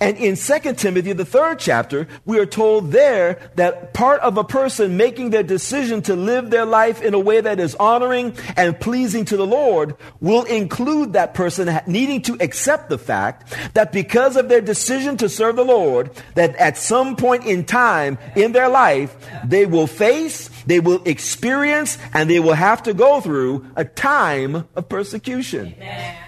And 0.01 0.17
in 0.17 0.37
2 0.37 0.75
Timothy, 0.75 1.13
the 1.13 1.25
third 1.25 1.59
chapter, 1.59 2.07
we 2.25 2.39
are 2.39 2.47
told 2.47 2.93
there 2.93 3.51
that 3.57 3.95
part 3.95 4.21
of 4.21 4.39
a 4.39 4.45
person 4.45 4.97
making 4.97 5.31
their 5.31 5.43
decision 5.43 6.03
to 6.03 6.15
live 6.15 6.51
their 6.51 6.65
life 6.65 7.03
in 7.03 7.15
a 7.15 7.19
way 7.19 7.41
that 7.41 7.59
is 7.59 7.75
honoring 7.77 8.37
and 8.57 8.79
pleasing 8.79 9.25
to 9.27 9.37
the 9.37 9.47
Lord 9.47 9.97
will 10.21 10.45
include 10.45 11.15
that 11.15 11.35
person 11.35 11.81
needing 11.87 12.23
to 12.23 12.37
accept 12.41 12.89
the 12.89 12.99
fact 12.99 13.53
that 13.75 13.91
because 13.91 14.37
of 14.37 14.49
their 14.49 14.61
decision 14.61 15.17
to 15.17 15.29
serve 15.29 15.57
the 15.57 15.65
Lord, 15.65 16.11
that 16.35 16.55
at 16.57 16.79
some 16.79 17.17
point 17.17 17.45
in 17.45 17.65
time 17.65 18.19
in 18.37 18.53
their 18.53 18.69
life, 18.69 19.17
they 19.45 19.67
will 19.67 19.89
face, 19.89 20.49
they 20.67 20.79
will 20.79 21.03
experience, 21.05 21.99
and 22.15 22.31
they 22.31 22.41
will 22.41 22.55
have 22.55 22.85
to 22.85 22.95
go 22.95 23.21
through 23.21 23.67
a 23.75 23.85
time 23.85 24.69
of 24.77 24.89
persecution. 24.89 25.75
Amen. 25.77 26.28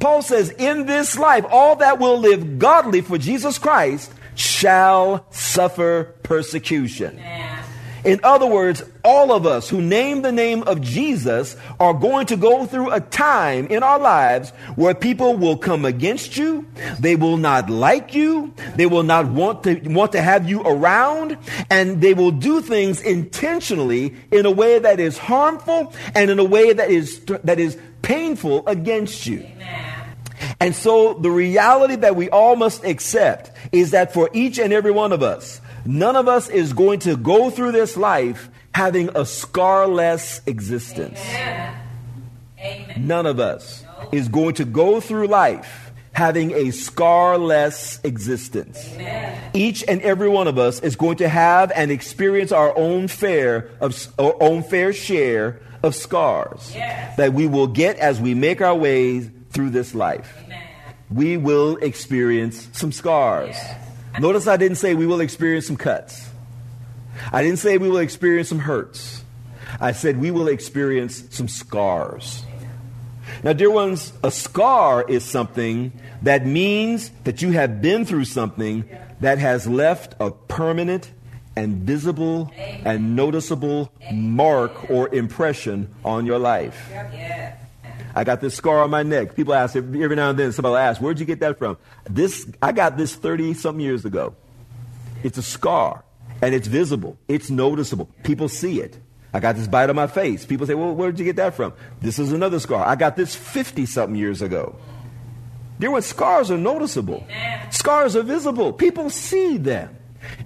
Paul 0.00 0.22
says, 0.22 0.50
in 0.50 0.86
this 0.86 1.18
life, 1.18 1.44
all 1.50 1.76
that 1.76 1.98
will 1.98 2.18
live 2.18 2.58
godly 2.58 3.00
for 3.00 3.18
Jesus 3.18 3.58
Christ 3.58 4.12
shall 4.34 5.26
suffer 5.30 6.14
persecution. 6.22 7.20
In 8.04 8.20
other 8.22 8.46
words, 8.46 8.82
all 9.04 9.32
of 9.32 9.44
us 9.44 9.68
who 9.68 9.82
name 9.82 10.22
the 10.22 10.30
name 10.30 10.62
of 10.62 10.80
Jesus 10.80 11.56
are 11.80 11.92
going 11.92 12.26
to 12.26 12.36
go 12.36 12.64
through 12.64 12.92
a 12.92 13.00
time 13.00 13.66
in 13.66 13.82
our 13.82 13.98
lives 13.98 14.50
where 14.76 14.94
people 14.94 15.36
will 15.36 15.56
come 15.56 15.84
against 15.84 16.36
you. 16.36 16.64
They 17.00 17.16
will 17.16 17.36
not 17.36 17.68
like 17.68 18.14
you. 18.14 18.54
They 18.76 18.86
will 18.86 19.02
not 19.02 19.26
want 19.26 19.64
to, 19.64 19.80
want 19.88 20.12
to 20.12 20.22
have 20.22 20.48
you 20.48 20.62
around. 20.62 21.36
And 21.70 22.00
they 22.00 22.14
will 22.14 22.30
do 22.30 22.60
things 22.60 23.00
intentionally 23.00 24.14
in 24.30 24.46
a 24.46 24.50
way 24.50 24.78
that 24.78 25.00
is 25.00 25.18
harmful 25.18 25.92
and 26.14 26.30
in 26.30 26.38
a 26.38 26.44
way 26.44 26.72
that 26.72 26.90
is, 26.90 27.18
that 27.42 27.58
is 27.58 27.76
painful 28.02 28.66
against 28.68 29.26
you. 29.26 29.44
And 30.60 30.74
so 30.74 31.14
the 31.14 31.30
reality 31.30 31.96
that 31.96 32.16
we 32.16 32.28
all 32.30 32.56
must 32.56 32.84
accept 32.84 33.52
is 33.70 33.92
that 33.92 34.12
for 34.12 34.28
each 34.32 34.58
and 34.58 34.72
every 34.72 34.90
one 34.90 35.12
of 35.12 35.22
us, 35.22 35.60
none 35.84 36.16
of 36.16 36.26
us 36.26 36.48
is 36.48 36.72
going 36.72 37.00
to 37.00 37.16
go 37.16 37.50
through 37.50 37.72
this 37.72 37.96
life 37.96 38.50
having 38.74 39.08
a 39.10 39.24
scarless 39.24 40.40
existence. 40.46 41.20
Amen. 42.58 43.06
None 43.06 43.26
of 43.26 43.38
us 43.38 43.84
is 44.10 44.28
going 44.28 44.54
to 44.54 44.64
go 44.64 45.00
through 45.00 45.28
life 45.28 45.92
having 46.12 46.50
a 46.52 46.72
scarless 46.72 48.04
existence. 48.04 48.92
Amen. 48.94 49.50
Each 49.54 49.84
and 49.86 50.02
every 50.02 50.28
one 50.28 50.48
of 50.48 50.58
us 50.58 50.80
is 50.80 50.96
going 50.96 51.18
to 51.18 51.28
have 51.28 51.70
and 51.74 51.92
experience 51.92 52.50
our 52.50 52.76
own 52.76 53.06
fair 53.06 53.70
of 53.80 54.08
our 54.18 54.34
own 54.40 54.64
fair 54.64 54.92
share 54.92 55.60
of 55.84 55.94
scars 55.94 56.72
yes. 56.74 57.16
that 57.16 57.32
we 57.34 57.46
will 57.46 57.68
get 57.68 57.96
as 57.98 58.20
we 58.20 58.34
make 58.34 58.60
our 58.60 58.74
way 58.74 59.20
through 59.20 59.70
this 59.70 59.94
life. 59.94 60.44
We 61.10 61.36
will 61.36 61.76
experience 61.78 62.68
some 62.72 62.92
scars. 62.92 63.56
Notice 64.18 64.46
I 64.46 64.56
didn't 64.56 64.76
say 64.76 64.94
we 64.94 65.06
will 65.06 65.20
experience 65.20 65.66
some 65.66 65.76
cuts. 65.76 66.28
I 67.32 67.42
didn't 67.42 67.58
say 67.58 67.78
we 67.78 67.88
will 67.88 67.98
experience 67.98 68.48
some 68.48 68.58
hurts. 68.58 69.22
I 69.80 69.92
said 69.92 70.20
we 70.20 70.30
will 70.30 70.48
experience 70.48 71.24
some 71.30 71.48
scars. 71.48 72.44
Now, 73.42 73.52
dear 73.52 73.70
ones, 73.70 74.12
a 74.24 74.30
scar 74.30 75.04
is 75.08 75.24
something 75.24 75.92
that 76.22 76.44
means 76.46 77.10
that 77.24 77.42
you 77.42 77.52
have 77.52 77.80
been 77.80 78.04
through 78.04 78.24
something 78.24 78.88
that 79.20 79.38
has 79.38 79.66
left 79.66 80.14
a 80.18 80.30
permanent 80.30 81.12
and 81.54 81.82
visible 81.82 82.52
and 82.56 83.14
noticeable 83.14 83.92
mark 84.12 84.90
or 84.90 85.12
impression 85.14 85.94
on 86.04 86.26
your 86.26 86.38
life. 86.38 86.90
I 88.18 88.24
got 88.24 88.40
this 88.40 88.54
scar 88.54 88.82
on 88.82 88.90
my 88.90 89.04
neck. 89.04 89.36
People 89.36 89.54
ask 89.54 89.76
every 89.76 90.16
now 90.16 90.30
and 90.30 90.38
then. 90.38 90.50
Somebody 90.50 90.72
will 90.72 90.78
ask, 90.78 91.00
"Where'd 91.00 91.20
you 91.20 91.24
get 91.24 91.38
that 91.38 91.56
from?" 91.56 91.76
This 92.10 92.46
I 92.60 92.72
got 92.72 92.96
this 92.96 93.14
thirty 93.14 93.54
something 93.54 93.80
years 93.80 94.04
ago. 94.04 94.34
It's 95.22 95.38
a 95.38 95.42
scar, 95.42 96.02
and 96.42 96.52
it's 96.52 96.66
visible. 96.66 97.16
It's 97.28 97.48
noticeable. 97.48 98.08
People 98.24 98.48
see 98.48 98.80
it. 98.80 98.98
I 99.32 99.38
got 99.38 99.54
this 99.54 99.68
bite 99.68 99.88
on 99.88 99.96
my 99.96 100.08
face. 100.08 100.44
People 100.44 100.66
say, 100.66 100.74
well, 100.74 100.94
where'd 100.94 101.18
you 101.18 101.24
get 101.24 101.36
that 101.36 101.54
from? 101.54 101.74
This 102.00 102.18
is 102.18 102.32
another 102.32 102.58
scar. 102.58 102.84
I 102.84 102.96
got 102.96 103.14
this 103.14 103.36
50 103.36 103.84
something 103.86 104.16
years 104.16 104.40
ago. 104.42 104.74
Dear 105.78 105.90
ones, 105.90 106.06
scars 106.06 106.50
are 106.50 106.56
noticeable. 106.56 107.24
Amen. 107.28 107.70
Scars 107.70 108.16
are 108.16 108.22
visible. 108.22 108.72
People 108.72 109.10
see 109.10 109.58
them. 109.58 109.94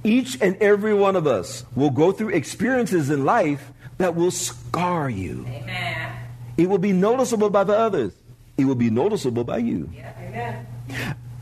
Each 0.05 0.37
and 0.41 0.57
every 0.57 0.95
one 0.95 1.17
of 1.17 1.27
us 1.27 1.65
will 1.75 1.91
go 1.91 2.13
through 2.13 2.31
experiences 2.31 3.09
in 3.09 3.25
life 3.25 3.73
that 3.99 4.15
will 4.15 4.31
scar 4.31 5.09
you. 5.09 5.47
Amen. 5.49 6.12
It 6.63 6.69
will 6.69 6.79
be 6.79 6.93
noticeable 6.93 7.51
by 7.51 7.65
the 7.65 7.77
others. 7.77 8.13
It 8.57 8.67
will 8.67 8.77
be 8.77 8.89
noticeable 8.89 9.43
by 9.43 9.59
you. 9.59 9.91
Yeah. 9.93 10.63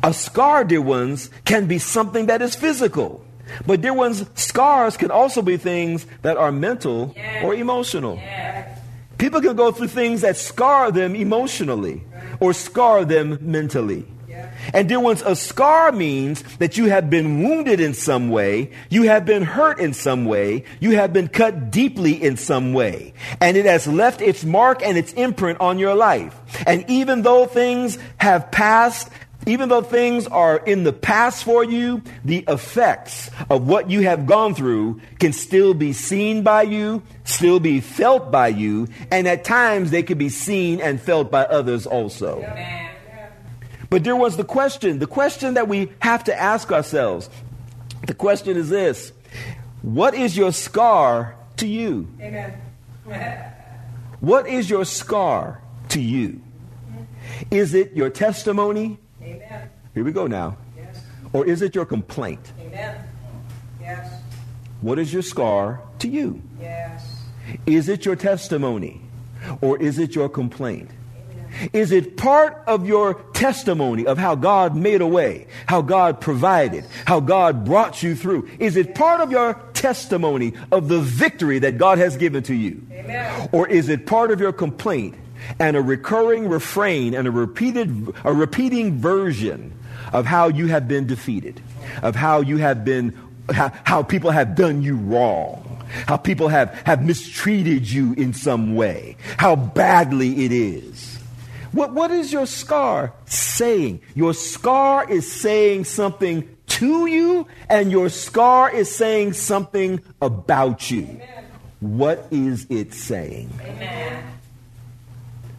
A 0.02 0.14
scar, 0.14 0.64
dear 0.64 0.80
ones, 0.80 1.28
can 1.44 1.66
be 1.66 1.78
something 1.78 2.24
that 2.24 2.40
is 2.40 2.54
physical. 2.54 3.22
But 3.66 3.82
dear 3.82 3.92
ones, 3.92 4.24
scars 4.34 4.96
can 4.96 5.10
also 5.10 5.42
be 5.42 5.58
things 5.58 6.06
that 6.22 6.38
are 6.38 6.50
mental 6.50 7.12
yes. 7.14 7.44
or 7.44 7.54
emotional. 7.54 8.16
Yes. 8.16 8.78
People 9.18 9.42
can 9.42 9.56
go 9.56 9.72
through 9.72 9.88
things 9.88 10.22
that 10.22 10.38
scar 10.38 10.90
them 10.90 11.14
emotionally 11.14 12.02
or 12.40 12.54
scar 12.54 13.04
them 13.04 13.36
mentally. 13.42 14.06
And 14.72 14.88
dear 14.88 15.00
ones, 15.00 15.22
a 15.22 15.34
scar 15.34 15.92
means 15.92 16.42
that 16.58 16.76
you 16.76 16.86
have 16.86 17.10
been 17.10 17.42
wounded 17.42 17.80
in 17.80 17.94
some 17.94 18.30
way, 18.30 18.70
you 18.88 19.04
have 19.04 19.24
been 19.24 19.42
hurt 19.42 19.80
in 19.80 19.92
some 19.92 20.24
way, 20.24 20.64
you 20.80 20.92
have 20.92 21.12
been 21.12 21.28
cut 21.28 21.70
deeply 21.70 22.12
in 22.12 22.36
some 22.36 22.72
way, 22.72 23.14
and 23.40 23.56
it 23.56 23.66
has 23.66 23.86
left 23.86 24.20
its 24.20 24.44
mark 24.44 24.82
and 24.82 24.96
its 24.96 25.12
imprint 25.14 25.60
on 25.60 25.78
your 25.78 25.94
life. 25.94 26.38
And 26.66 26.84
even 26.88 27.22
though 27.22 27.46
things 27.46 27.98
have 28.18 28.50
passed 28.50 29.10
even 29.46 29.70
though 29.70 29.82
things 29.82 30.26
are 30.26 30.58
in 30.58 30.84
the 30.84 30.92
past 30.92 31.44
for 31.44 31.64
you, 31.64 32.02
the 32.24 32.44
effects 32.46 33.30
of 33.48 33.66
what 33.66 33.88
you 33.88 34.02
have 34.02 34.26
gone 34.26 34.54
through 34.54 35.00
can 35.18 35.32
still 35.32 35.72
be 35.72 35.92
seen 35.92 36.42
by 36.42 36.62
you, 36.62 37.02
still 37.24 37.58
be 37.58 37.80
felt 37.80 38.30
by 38.30 38.48
you, 38.48 38.88
and 39.10 39.26
at 39.26 39.44
times 39.44 39.90
they 39.90 40.02
can 40.02 40.18
be 40.18 40.28
seen 40.28 40.80
and 40.80 41.00
felt 41.00 41.30
by 41.30 41.44
others 41.44 41.86
also. 41.86 42.40
But 43.90 44.04
there 44.04 44.14
was 44.16 44.36
the 44.36 44.44
question, 44.44 45.00
the 45.00 45.06
question 45.08 45.54
that 45.54 45.66
we 45.66 45.90
have 46.00 46.22
to 46.24 46.40
ask 46.40 46.70
ourselves. 46.70 47.28
The 48.06 48.14
question 48.14 48.56
is 48.56 48.68
this 48.70 49.12
What 49.82 50.14
is 50.14 50.36
your 50.36 50.52
scar 50.52 51.34
to 51.56 51.66
you? 51.66 52.08
Amen. 52.20 52.54
what 54.20 54.46
is 54.46 54.70
your 54.70 54.84
scar 54.84 55.60
to 55.88 56.00
you? 56.00 56.40
Is 57.50 57.74
it 57.74 57.92
your 57.94 58.10
testimony? 58.10 58.98
Amen. 59.22 59.70
Here 59.94 60.04
we 60.04 60.12
go 60.12 60.26
now. 60.26 60.56
Yes. 60.76 61.02
Or 61.32 61.44
is 61.44 61.62
it 61.62 61.74
your 61.74 61.84
complaint? 61.84 62.52
Amen. 62.60 63.04
Yes. 63.80 64.22
What 64.80 64.98
is 64.98 65.12
your 65.12 65.22
scar 65.22 65.80
to 65.98 66.08
you? 66.08 66.42
Yes. 66.60 67.24
Is 67.66 67.88
it 67.88 68.04
your 68.04 68.16
testimony? 68.16 69.02
Or 69.60 69.80
is 69.80 69.98
it 69.98 70.14
your 70.14 70.28
complaint? 70.28 70.90
Is 71.72 71.92
it 71.92 72.16
part 72.16 72.62
of 72.66 72.86
your 72.86 73.14
testimony 73.34 74.06
of 74.06 74.18
how 74.18 74.34
God 74.34 74.76
made 74.76 75.00
a 75.00 75.06
way, 75.06 75.46
how 75.66 75.82
God 75.82 76.20
provided, 76.20 76.84
how 77.06 77.20
God 77.20 77.64
brought 77.64 78.02
you 78.02 78.14
through? 78.14 78.48
Is 78.58 78.76
it 78.76 78.94
part 78.94 79.20
of 79.20 79.30
your 79.30 79.54
testimony 79.74 80.52
of 80.70 80.88
the 80.88 81.00
victory 81.00 81.58
that 81.60 81.78
God 81.78 81.98
has 81.98 82.16
given 82.16 82.42
to 82.44 82.54
you? 82.54 82.82
Amen. 82.92 83.48
Or 83.52 83.68
is 83.68 83.88
it 83.88 84.06
part 84.06 84.30
of 84.30 84.40
your 84.40 84.52
complaint 84.52 85.16
and 85.58 85.76
a 85.76 85.82
recurring 85.82 86.48
refrain 86.48 87.14
and 87.14 87.26
a 87.26 87.30
repeated 87.30 88.14
a 88.24 88.32
repeating 88.32 88.98
version 88.98 89.72
of 90.12 90.26
how 90.26 90.48
you 90.48 90.66
have 90.66 90.88
been 90.88 91.06
defeated, 91.06 91.60
of 92.02 92.14
how 92.14 92.40
you 92.40 92.58
have 92.58 92.84
been 92.84 93.16
how, 93.52 93.72
how 93.84 94.02
people 94.02 94.30
have 94.30 94.54
done 94.54 94.82
you 94.82 94.96
wrong, 94.96 95.84
how 96.06 96.16
people 96.16 96.48
have, 96.48 96.72
have 96.84 97.04
mistreated 97.04 97.90
you 97.90 98.12
in 98.14 98.32
some 98.32 98.74
way, 98.74 99.16
how 99.38 99.56
badly 99.56 100.44
it 100.44 100.52
is. 100.52 101.09
What, 101.72 101.92
what 101.92 102.10
is 102.10 102.32
your 102.32 102.46
scar 102.46 103.12
saying? 103.26 104.00
Your 104.14 104.34
scar 104.34 105.08
is 105.08 105.30
saying 105.30 105.84
something 105.84 106.56
to 106.66 107.06
you, 107.06 107.46
and 107.68 107.90
your 107.90 108.08
scar 108.08 108.70
is 108.70 108.94
saying 108.94 109.34
something 109.34 110.00
about 110.20 110.90
you. 110.90 111.02
Amen. 111.02 111.44
What 111.80 112.26
is 112.30 112.66
it 112.70 112.92
saying? 112.94 113.50
Amen. 113.62 114.24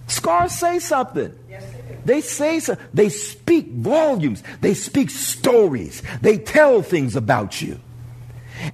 Scars 0.07 0.51
say 0.51 0.79
something. 0.79 1.33
they, 2.05 2.21
say 2.21 2.59
so. 2.59 2.75
They 2.93 3.09
speak 3.09 3.69
volumes. 3.71 4.43
They 4.59 4.73
speak 4.73 5.09
stories. 5.09 6.03
They 6.21 6.37
tell 6.37 6.81
things 6.81 7.15
about 7.15 7.61
you. 7.61 7.79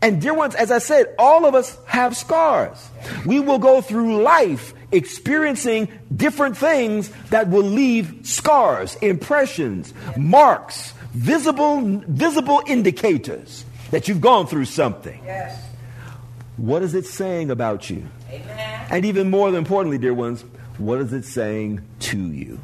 And 0.01 0.21
dear 0.21 0.33
ones, 0.33 0.55
as 0.55 0.71
I 0.71 0.79
said, 0.79 1.13
all 1.17 1.45
of 1.45 1.55
us 1.55 1.77
have 1.85 2.17
scars. 2.17 2.89
We 3.25 3.39
will 3.39 3.59
go 3.59 3.81
through 3.81 4.21
life 4.23 4.73
experiencing 4.91 5.89
different 6.15 6.57
things 6.57 7.09
that 7.29 7.49
will 7.49 7.63
leave 7.63 8.19
scars, 8.23 8.95
impressions, 8.97 9.93
marks, 10.15 10.93
visible, 11.13 11.81
visible 12.07 12.61
indicators 12.67 13.65
that 13.91 14.07
you've 14.07 14.21
gone 14.21 14.47
through 14.47 14.65
something. 14.65 15.19
Yes. 15.25 15.61
What 16.57 16.81
is 16.81 16.93
it 16.93 17.05
saying 17.05 17.51
about 17.51 17.89
you? 17.89 18.03
Amen. 18.29 18.87
And 18.89 19.05
even 19.05 19.29
more 19.29 19.53
importantly, 19.55 19.97
dear 19.97 20.13
ones, 20.13 20.43
what 20.77 20.99
is 20.99 21.13
it 21.13 21.23
saying 21.25 21.81
to 21.99 22.17
you? 22.17 22.59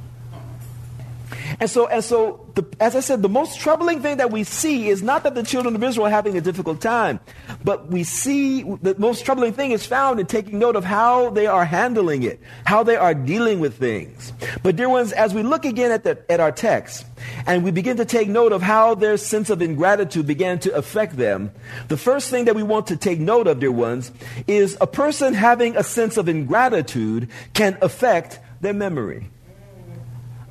And 1.59 1.69
so, 1.69 1.87
and 1.87 2.03
so 2.03 2.45
the, 2.55 2.65
as 2.79 2.95
I 2.95 2.99
said, 2.99 3.21
the 3.21 3.29
most 3.29 3.59
troubling 3.59 4.01
thing 4.01 4.17
that 4.17 4.31
we 4.31 4.43
see 4.43 4.89
is 4.89 5.01
not 5.01 5.23
that 5.23 5.35
the 5.35 5.43
children 5.43 5.75
of 5.75 5.83
Israel 5.83 6.07
are 6.07 6.09
having 6.09 6.37
a 6.37 6.41
difficult 6.41 6.81
time, 6.81 7.19
but 7.63 7.87
we 7.87 8.03
see 8.03 8.63
the 8.63 8.95
most 8.97 9.25
troubling 9.25 9.53
thing 9.53 9.71
is 9.71 9.85
found 9.85 10.19
in 10.19 10.25
taking 10.25 10.59
note 10.59 10.75
of 10.75 10.83
how 10.83 11.29
they 11.29 11.47
are 11.47 11.65
handling 11.65 12.23
it, 12.23 12.39
how 12.65 12.83
they 12.83 12.95
are 12.95 13.13
dealing 13.13 13.59
with 13.59 13.77
things. 13.77 14.33
But 14.61 14.75
dear 14.75 14.89
ones, 14.89 15.11
as 15.11 15.33
we 15.33 15.43
look 15.43 15.65
again 15.65 15.91
at, 15.91 16.03
the, 16.03 16.23
at 16.31 16.39
our 16.39 16.51
text, 16.51 17.05
and 17.47 17.63
we 17.63 17.71
begin 17.71 17.97
to 17.97 18.05
take 18.05 18.27
note 18.27 18.51
of 18.51 18.61
how 18.61 18.95
their 18.95 19.17
sense 19.17 19.49
of 19.49 19.61
ingratitude 19.61 20.27
began 20.27 20.59
to 20.59 20.73
affect 20.75 21.17
them, 21.17 21.51
the 21.87 21.97
first 21.97 22.29
thing 22.29 22.45
that 22.45 22.55
we 22.55 22.63
want 22.63 22.87
to 22.87 22.97
take 22.97 23.19
note 23.19 23.47
of, 23.47 23.59
dear 23.59 23.71
ones, 23.71 24.11
is 24.47 24.77
a 24.81 24.87
person 24.87 25.33
having 25.33 25.77
a 25.77 25.83
sense 25.83 26.17
of 26.17 26.27
ingratitude 26.27 27.29
can 27.53 27.77
affect 27.81 28.39
their 28.61 28.73
memory. 28.73 29.29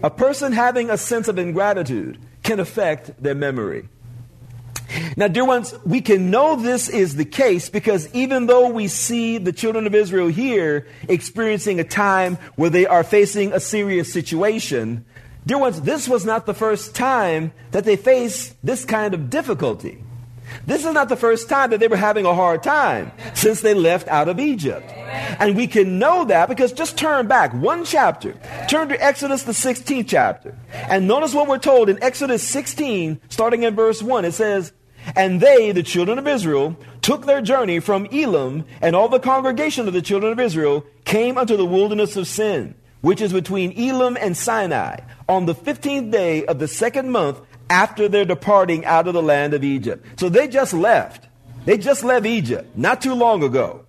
A 0.03 0.11
person 0.11 0.53
having 0.53 0.91
a 0.91 0.99
sense 0.99 1.29
of 1.29 1.39
ingratitude 1.39 2.19
can 2.43 2.59
affect 2.59 3.23
their 3.23 3.35
memory. 3.35 3.89
Now, 5.17 5.29
dear 5.29 5.45
ones, 5.45 5.75
we 5.87 6.01
can 6.01 6.31
know 6.31 6.57
this 6.57 6.89
is 6.89 7.17
the 7.17 7.25
case 7.25 7.71
because 7.71 8.13
even 8.15 8.47
though 8.47 8.69
we 8.69 8.89
see 8.89 9.39
the 9.39 9.53
children 9.53 9.87
of 9.87 9.95
Israel 9.95 10.29
here 10.29 10.87
experiencing 11.09 11.81
a 11.81 11.85
time 11.85 12.37
where 12.57 12.71
they 12.71 12.87
are 12.87 13.05
facing 13.05 13.53
a 13.53 13.61
serious 13.61 14.13
situation, 14.13 15.05
dear 15.47 15.59
ones, 15.59 15.81
this 15.83 16.09
was 16.09 16.25
not 16.25 16.47
the 16.47 16.55
first 16.55 16.95
time 16.95 17.53
that 17.71 17.85
they 17.85 17.97
faced 17.97 18.55
this 18.63 18.85
kind 18.85 19.15
of 19.15 19.31
difficulty. 19.31 20.03
This 20.67 20.85
is 20.85 20.93
not 20.93 21.09
the 21.09 21.17
first 21.17 21.49
time 21.49 21.71
that 21.71 21.81
they 21.81 21.89
were 21.89 21.97
having 21.97 22.27
a 22.27 22.35
hard 22.35 22.63
time 22.63 23.13
since 23.35 23.61
they 23.61 23.75
left 23.75 24.09
out 24.09 24.29
of 24.29 24.39
Egypt. 24.39 24.91
And 25.39 25.57
we 25.57 25.67
can 25.67 25.99
know 25.99 26.25
that 26.27 26.49
because 26.49 26.73
just 26.73 26.97
turn 26.97 27.27
back 27.27 27.53
one 27.55 27.85
chapter. 27.85 28.35
Turn 28.69 28.89
to 28.89 29.03
Exodus, 29.03 29.43
the 29.43 29.53
16th 29.53 30.09
chapter. 30.09 30.57
And 30.73 31.09
notice 31.09 31.35
what 31.35 31.49
we're 31.49 31.59
told 31.59 31.89
in 31.89 32.03
Exodus 32.03 32.47
16, 32.47 33.21
starting 33.29 33.63
in 33.63 33.75
verse 33.75 34.03
1. 34.03 34.25
It 34.25 34.33
says, 34.33 34.73
And 35.17 35.41
they, 35.41 35.73
the 35.73 35.83
children 35.83 36.19
of 36.19 36.27
Israel, 36.27 36.77
took 37.03 37.27
their 37.27 37.43
journey 37.43 37.81
from 37.81 38.07
Elim, 38.07 38.65
and 38.81 38.95
all 38.95 39.09
the 39.09 39.19
congregation 39.19 39.89
of 39.89 39.95
the 39.95 40.03
children 40.03 40.33
of 40.33 40.41
Israel 40.41 40.85
came 41.05 41.37
unto 41.37 41.57
the 41.57 41.67
wilderness 41.67 42.17
of 42.17 42.29
Sin, 42.29 42.75
which 43.01 43.21
is 43.21 43.33
between 43.33 43.73
Elim 43.73 44.17
and 44.21 44.37
Sinai, 44.37 45.01
on 45.29 45.47
the 45.47 45.55
15th 45.55 46.11
day 46.11 46.45
of 46.47 46.59
the 46.59 46.69
second 46.69 47.11
month 47.11 47.41
after 47.73 48.07
their 48.07 48.27
departing 48.27 48.85
out 48.85 49.09
of 49.09 49.15
the 49.15 49.23
land 49.23 49.55
of 49.55 49.65
Egypt. 49.65 50.21
So 50.21 50.29
they 50.29 50.47
just 50.47 50.75
left. 50.75 51.27
They 51.65 51.79
just 51.79 52.05
left 52.05 52.27
Egypt 52.27 52.77
not 52.77 53.01
too 53.01 53.15
long 53.15 53.43
ago. 53.43 53.87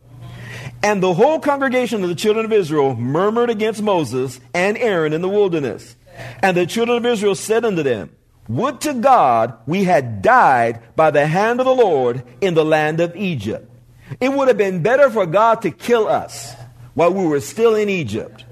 And 0.81 1.03
the 1.03 1.13
whole 1.13 1.39
congregation 1.39 2.01
of 2.01 2.07
the 2.07 2.15
children 2.15 2.45
of 2.45 2.53
Israel 2.53 2.95
murmured 2.95 3.49
against 3.49 3.81
Moses 3.81 4.39
and 4.53 4.77
Aaron 4.77 5.11
in 5.11 5.21
the 5.21 5.29
wilderness. 5.29 5.97
And 6.41 6.55
the 6.55 6.65
children 6.65 6.97
of 6.97 7.05
Israel 7.05 7.35
said 7.35 7.65
unto 7.65 7.83
them, 7.83 8.11
Would 8.47 8.79
to 8.81 8.93
God 8.93 9.57
we 9.65 9.83
had 9.83 10.21
died 10.21 10.81
by 10.95 11.11
the 11.11 11.27
hand 11.27 11.59
of 11.59 11.65
the 11.65 11.75
Lord 11.75 12.23
in 12.39 12.53
the 12.53 12.65
land 12.65 13.01
of 13.01 13.15
Egypt. 13.17 13.69
It 14.21 14.31
would 14.31 14.47
have 14.47 14.57
been 14.57 14.81
better 14.81 15.09
for 15.09 15.25
God 15.25 15.61
to 15.63 15.71
kill 15.71 16.07
us 16.07 16.53
while 16.93 17.13
we 17.13 17.25
were 17.25 17.41
still 17.41 17.75
in 17.75 17.89
Egypt. 17.89 18.45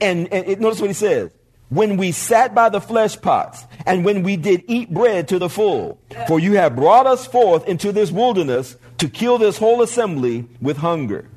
And, 0.00 0.32
and 0.32 0.60
notice 0.60 0.80
what 0.80 0.88
he 0.88 0.94
says 0.94 1.32
when 1.70 1.96
we 1.96 2.12
sat 2.12 2.54
by 2.54 2.68
the 2.68 2.80
flesh 2.80 3.20
pots, 3.20 3.64
and 3.86 4.04
when 4.04 4.22
we 4.22 4.36
did 4.36 4.64
eat 4.66 4.92
bread 4.92 5.28
to 5.28 5.38
the 5.38 5.48
full. 5.48 5.98
For 6.28 6.38
you 6.38 6.54
have 6.54 6.76
brought 6.76 7.06
us 7.06 7.26
forth 7.26 7.66
into 7.66 7.92
this 7.92 8.10
wilderness 8.10 8.76
to 8.98 9.08
kill 9.08 9.38
this 9.38 9.56
whole 9.56 9.80
assembly 9.80 10.46
with 10.60 10.76
hunger. 10.76 11.28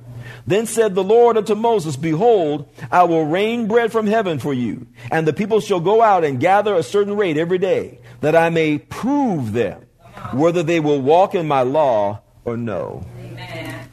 Then 0.45 0.65
said 0.65 0.93
the 0.93 1.03
Lord 1.03 1.37
unto 1.37 1.55
Moses, 1.55 1.95
Behold, 1.95 2.67
I 2.91 3.03
will 3.03 3.25
rain 3.25 3.67
bread 3.67 3.91
from 3.91 4.07
heaven 4.07 4.39
for 4.39 4.53
you, 4.53 4.87
and 5.09 5.25
the 5.25 5.33
people 5.33 5.61
shall 5.61 5.79
go 5.79 6.01
out 6.01 6.23
and 6.23 6.39
gather 6.39 6.75
a 6.75 6.83
certain 6.83 7.15
rate 7.15 7.37
every 7.37 7.59
day, 7.59 7.99
that 8.21 8.35
I 8.35 8.49
may 8.49 8.79
prove 8.79 9.53
them 9.53 9.85
whether 10.31 10.63
they 10.63 10.79
will 10.79 11.01
walk 11.01 11.35
in 11.35 11.47
my 11.47 11.61
law 11.61 12.21
or 12.43 12.57
no. 12.57 13.05
Amen. 13.19 13.87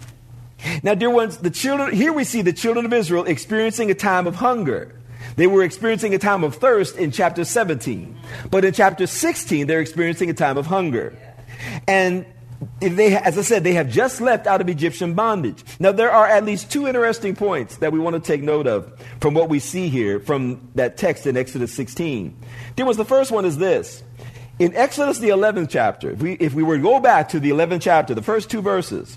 Now, 0.83 0.95
dear 0.95 1.11
ones, 1.11 1.39
the 1.39 1.51
children, 1.51 1.95
here 1.95 2.13
we 2.13 2.25
see 2.25 2.43
the 2.43 2.53
children 2.53 2.85
of 2.85 2.93
Israel 2.93 3.25
experiencing 3.25 3.91
a 3.91 3.95
time 3.95 4.27
of 4.27 4.37
hunger. 4.37 5.00
They 5.37 5.47
were 5.47 5.63
experiencing 5.63 6.15
a 6.15 6.19
time 6.19 6.45
of 6.45 6.57
thirst 6.57 6.97
in 6.97 7.11
chapter 7.11 7.45
17. 7.45 8.17
But 8.51 8.65
in 8.65 8.73
chapter 8.73 9.07
16, 9.07 9.67
they're 9.67 9.81
experiencing 9.81 10.31
a 10.31 10.35
time 10.35 10.57
of 10.57 10.67
hunger. 10.67 11.17
And 11.87 12.27
they, 12.81 13.17
as 13.17 13.39
I 13.39 13.43
said, 13.43 13.65
they 13.65 13.75
have 13.75 13.89
just 13.89 14.21
left 14.21 14.47
out 14.47 14.61
of 14.61 14.69
Egyptian 14.69 15.15
bondage. 15.15 15.65
Now, 15.79 15.93
there 15.93 16.11
are 16.11 16.27
at 16.27 16.45
least 16.45 16.71
two 16.71 16.87
interesting 16.87 17.35
points 17.35 17.77
that 17.79 17.93
we 17.93 17.99
want 17.99 18.15
to 18.15 18.21
take 18.21 18.43
note 18.43 18.67
of 18.67 18.93
from 19.21 19.35
what 19.35 19.49
we 19.49 19.59
see 19.59 19.89
here 19.89 20.21
from 20.21 20.71
that 20.75 20.97
text 20.97 21.27
in 21.27 21.37
Exodus 21.37 21.73
16. 21.75 22.37
There 22.77 22.87
was 22.87 22.97
the 22.97 23.05
first 23.05 23.31
one 23.31 23.45
is 23.45 23.57
this. 23.57 24.03
In 24.59 24.77
Exodus, 24.77 25.19
the 25.21 25.31
11th 25.31 25.71
chapter, 25.71 26.11
if 26.11 26.21
we, 26.21 26.33
if 26.35 26.53
we 26.53 26.63
were 26.63 26.77
to 26.77 26.83
go 26.83 27.01
back 27.01 27.31
to 27.31 27.41
the 27.41 27.49
11th 27.49 27.81
chapter, 27.81 28.15
the 28.15 28.23
first 28.23 28.51
two 28.51 28.61
verses, 28.61 29.17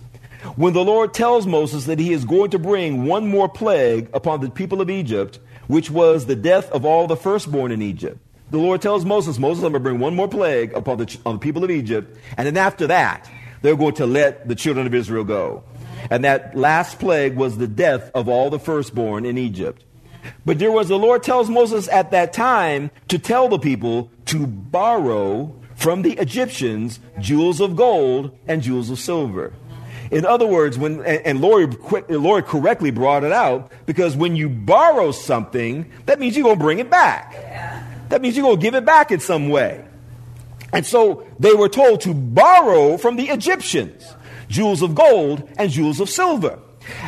when 0.55 0.73
the 0.73 0.83
Lord 0.83 1.13
tells 1.13 1.45
Moses 1.45 1.85
that 1.85 1.99
he 1.99 2.13
is 2.13 2.23
going 2.23 2.51
to 2.51 2.59
bring 2.59 3.05
one 3.05 3.27
more 3.27 3.49
plague 3.49 4.09
upon 4.13 4.39
the 4.39 4.49
people 4.49 4.79
of 4.79 4.89
Egypt, 4.89 5.39
which 5.67 5.89
was 5.89 6.25
the 6.25 6.35
death 6.35 6.71
of 6.71 6.85
all 6.85 7.07
the 7.07 7.15
firstborn 7.15 7.71
in 7.71 7.81
Egypt. 7.81 8.19
The 8.51 8.57
Lord 8.57 8.81
tells 8.81 9.03
Moses, 9.03 9.39
Moses, 9.39 9.63
I'm 9.63 9.71
going 9.71 9.83
to 9.83 9.89
bring 9.89 9.99
one 9.99 10.15
more 10.15 10.27
plague 10.27 10.73
upon 10.73 10.97
the, 10.97 11.17
on 11.25 11.35
the 11.35 11.39
people 11.39 11.63
of 11.63 11.71
Egypt, 11.71 12.17
and 12.37 12.45
then 12.45 12.57
after 12.57 12.87
that, 12.87 13.29
they're 13.61 13.75
going 13.75 13.95
to 13.95 14.05
let 14.05 14.47
the 14.47 14.55
children 14.55 14.85
of 14.85 14.93
Israel 14.93 15.23
go. 15.23 15.63
And 16.11 16.23
that 16.23 16.55
last 16.55 16.99
plague 16.99 17.35
was 17.35 17.57
the 17.57 17.67
death 17.67 18.11
of 18.13 18.27
all 18.27 18.49
the 18.49 18.59
firstborn 18.59 19.25
in 19.25 19.37
Egypt. 19.37 19.83
But 20.45 20.59
there 20.59 20.71
was 20.71 20.89
the 20.89 20.97
Lord 20.97 21.23
tells 21.23 21.49
Moses 21.49 21.87
at 21.87 22.11
that 22.11 22.33
time 22.33 22.91
to 23.07 23.17
tell 23.17 23.49
the 23.49 23.59
people 23.59 24.11
to 24.27 24.45
borrow 24.45 25.53
from 25.75 26.01
the 26.01 26.13
Egyptians 26.13 26.99
jewels 27.19 27.59
of 27.59 27.75
gold 27.75 28.37
and 28.47 28.61
jewels 28.61 28.89
of 28.89 28.99
silver. 28.99 29.53
In 30.13 30.25
other 30.25 30.45
words, 30.45 30.77
when, 30.77 30.97
and, 31.03 31.25
and 31.25 31.41
Lori, 31.41 31.67
Lori 32.09 32.43
correctly 32.43 32.91
brought 32.91 33.23
it 33.23 33.31
out, 33.31 33.71
because 33.85 34.15
when 34.15 34.35
you 34.35 34.47
borrow 34.47 35.11
something, 35.11 35.91
that 36.05 36.19
means 36.19 36.35
you're 36.35 36.43
going 36.43 36.57
to 36.57 36.63
bring 36.63 36.79
it 36.79 36.89
back. 36.89 37.33
Yeah. 37.33 37.83
That 38.09 38.21
means 38.21 38.37
you're 38.37 38.45
going 38.45 38.57
to 38.57 38.61
give 38.61 38.75
it 38.75 38.85
back 38.85 39.11
in 39.11 39.19
some 39.19 39.49
way. 39.49 39.83
And 40.71 40.85
so 40.85 41.27
they 41.39 41.53
were 41.53 41.69
told 41.69 42.01
to 42.01 42.13
borrow 42.13 42.97
from 42.97 43.15
the 43.15 43.29
Egyptians 43.29 44.13
jewels 44.49 44.81
of 44.81 44.93
gold 44.93 45.49
and 45.57 45.71
jewels 45.71 45.99
of 45.99 46.09
silver. 46.09 46.59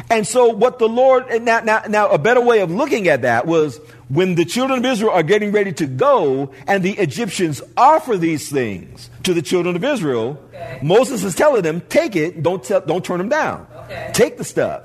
And 0.10 0.28
so 0.28 0.50
what 0.50 0.80
the 0.80 0.88
Lord, 0.88 1.28
and 1.30 1.46
now, 1.46 1.62
now, 1.62 1.84
now 1.88 2.10
a 2.10 2.18
better 2.18 2.42
way 2.42 2.62
of 2.62 2.72
looking 2.72 3.08
at 3.08 3.24
that 3.24 3.46
was 3.46 3.80
when 4.10 4.36
the 4.36 4.46
children 4.46 4.80
of 4.80 4.86
Israel 4.86 5.12
are 5.12 5.24
getting 5.24 5.52
ready 5.52 5.74
to 5.74 5.86
go 5.86 6.52
and 6.68 6.84
the 6.84 6.94
Egyptians 6.94 7.62
offer 7.76 8.18
these 8.18 8.50
things 8.50 9.10
to 9.24 9.34
the 9.34 9.42
children 9.42 9.76
of 9.76 9.84
Israel, 9.84 10.42
okay. 10.50 10.80
Moses 10.84 11.24
is 11.24 11.36
telling 11.36 11.64
them, 11.64 11.82
take 11.90 12.16
it, 12.16 12.44
don't, 12.44 12.64
tell, 12.64 12.82
don't 12.82 13.04
turn 13.04 13.18
them 13.18 13.30
down. 13.30 13.68
Okay. 13.86 14.12
Take 14.14 14.38
the 14.38 14.44
stuff. 14.44 14.84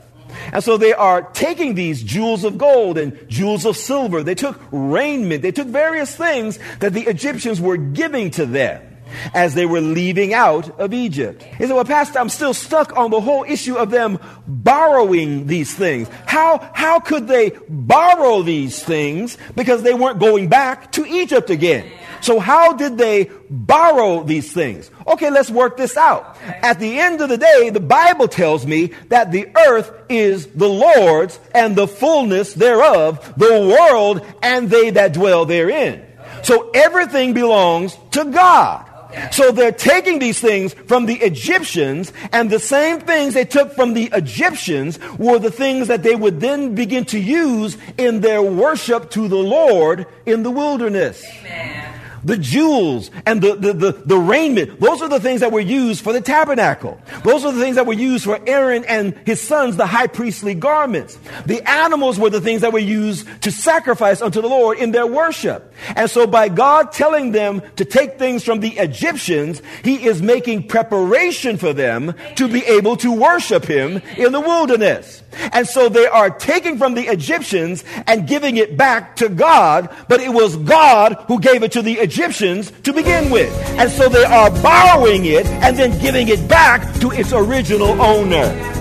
And 0.53 0.63
so 0.63 0.77
they 0.77 0.93
are 0.93 1.23
taking 1.23 1.75
these 1.75 2.03
jewels 2.03 2.45
of 2.45 2.57
gold 2.57 2.99
and 2.99 3.19
jewels 3.29 3.67
of 3.67 3.77
silver. 3.77 4.23
They 4.23 4.35
took 4.35 4.61
raiment. 4.71 5.43
They 5.43 5.53
took 5.53 5.67
various 5.69 6.15
things 6.15 6.59
that 6.79 6.93
the 6.93 7.03
Egyptians 7.03 7.61
were 7.61 7.77
giving 7.77 8.31
to 8.33 8.47
them 8.47 8.90
as 9.35 9.55
they 9.55 9.67
were 9.67 9.81
leaving 9.81 10.35
out 10.35 10.79
of 10.81 10.93
Egypt. 10.93 11.43
He 11.43 11.67
said, 11.67 11.75
well, 11.75 11.85
Pastor, 11.85 12.19
I'm 12.19 12.29
still 12.29 12.55
stuck 12.55 12.97
on 12.97 13.11
the 13.11 13.21
whole 13.21 13.45
issue 13.45 13.77
of 13.77 13.91
them 13.91 14.19
borrowing 14.47 15.47
these 15.47 15.75
things. 15.75 16.09
How, 16.27 16.71
how 16.75 17.01
could 17.01 17.29
they 17.29 17.51
borrow 17.69 18.43
these 18.43 18.83
things 18.83 19.39
because 19.55 19.83
they 19.83 19.95
weren't 19.95 20.19
going 20.19 20.49
back 20.49 20.93
to 20.93 21.07
Egypt 21.07 21.51
again? 21.51 21.91
So 22.21 22.39
how 22.39 22.75
did 22.75 22.99
they 22.99 23.31
borrow 23.49 24.23
these 24.23 24.53
things? 24.53 24.91
Okay, 25.07 25.31
let's 25.31 25.51
work 25.51 25.77
this 25.77 25.97
out. 25.97 26.37
At 26.45 26.79
the 26.79 26.99
end 26.99 27.21
of 27.21 27.29
the 27.29 27.39
day, 27.39 27.71
the 27.71 27.81
Bible 27.81 28.29
tells 28.29 28.67
me 28.67 28.93
that 29.09 29.33
the 29.33 29.49
earth 29.69 29.91
is 30.09 30.47
the 30.49 30.69
Lord's 30.69 31.39
and 31.55 31.75
the 31.75 31.89
fullness 31.89 32.53
thereof, 32.53 33.35
the 33.37 33.77
world 33.77 34.25
and 34.43 34.69
they 34.69 34.91
that 34.91 35.15
dwell 35.15 35.47
therein. 35.47 36.05
So 36.43 36.71
everything 36.71 37.33
belongs 37.33 37.97
to 38.13 38.25
God. 38.25 38.90
So 39.31 39.51
they're 39.51 39.73
taking 39.73 40.19
these 40.19 40.41
things 40.41 40.75
from 40.75 41.07
the 41.07 41.17
Egyptians, 41.17 42.13
and 42.33 42.51
the 42.51 42.59
same 42.59 43.01
things 43.01 43.35
they 43.35 43.45
took 43.45 43.73
from 43.75 43.95
the 43.95 44.11
Egyptians 44.13 44.99
were 45.19 45.39
the 45.39 45.51
things 45.51 45.89
that 45.89 46.03
they 46.03 46.15
would 46.15 46.41
then 46.41 46.75
begin 46.75 47.05
to 47.07 47.19
use 47.19 47.77
in 47.99 48.21
their 48.21 48.43
worship 48.43 49.11
to 49.11 49.29
the 49.29 49.37
Lord 49.37 50.07
in 50.27 50.43
the 50.43 50.51
wilderness. 50.51 51.25
Amen 51.41 51.90
the 52.25 52.37
jewels 52.37 53.11
and 53.27 53.41
the, 53.41 53.55
the, 53.55 53.73
the, 53.73 53.93
the, 53.93 54.19
raiment. 54.19 54.81
Those 54.81 55.03
are 55.03 55.09
the 55.09 55.21
things 55.21 55.41
that 55.41 55.53
were 55.53 55.61
used 55.61 56.03
for 56.03 56.13
the 56.13 56.21
tabernacle. 56.21 57.01
Those 57.25 57.45
are 57.45 57.53
the 57.53 57.61
things 57.61 57.77
that 57.77 57.87
were 57.87 57.93
used 57.93 58.25
for 58.25 58.39
Aaron 58.47 58.85
and 58.85 59.17
his 59.25 59.41
sons, 59.41 59.77
the 59.77 59.87
high 59.87 60.07
priestly 60.07 60.55
garments. 60.55 61.19
The 61.47 61.69
animals 61.69 62.19
were 62.19 62.31
the 62.31 62.41
things 62.41 62.61
that 62.61 62.73
were 62.73 62.79
used 62.79 63.27
to 63.43 63.51
sacrifice 63.51 64.21
unto 64.21 64.41
the 64.41 64.49
Lord 64.49 64.79
in 64.79 64.91
their 64.91 65.07
worship. 65.07 65.73
And 65.97 66.11
so 66.11 66.27
by 66.27 66.49
God 66.49 66.93
telling 66.93 67.33
them 67.33 67.63
to 67.77 67.85
take 67.85 68.19
things 68.19 68.45
from 68.45 68.61
the 68.61 68.71
Egyptians, 68.79 69.63
he 69.83 70.07
is 70.07 70.21
making 70.21 70.69
preparation 70.69 71.57
for 71.57 71.73
them 71.73 72.15
to 72.37 72.49
be 72.49 72.65
able 72.67 72.97
to 72.99 73.13
worship 73.13 73.65
him 73.65 74.03
in 74.17 74.33
the 74.33 74.41
wilderness. 74.41 75.23
And 75.53 75.67
so 75.67 75.89
they 75.89 76.07
are 76.07 76.31
taking 76.31 76.79
from 76.79 76.95
the 76.95 77.03
Egyptians 77.03 77.85
and 78.07 78.27
giving 78.27 78.57
it 78.57 78.77
back 78.77 79.17
to 79.17 79.29
God, 79.29 79.95
but 80.09 80.21
it 80.21 80.33
was 80.33 80.57
God 80.57 81.15
who 81.27 81.41
gave 81.41 81.63
it 81.63 81.73
to 81.73 81.83
the 81.83 81.95
Egyptians 81.95 82.73
to 82.83 82.93
begin 82.93 83.31
with. 83.31 83.53
And 83.79 83.91
so 83.91 84.09
they 84.09 84.25
are 84.25 84.51
borrowing 84.63 85.25
it 85.27 85.47
and 85.47 85.77
then 85.77 85.99
giving 86.01 86.29
it 86.29 86.49
back 86.49 86.93
to 87.01 87.11
its 87.11 87.33
original 87.33 88.01
owner. 88.01 88.80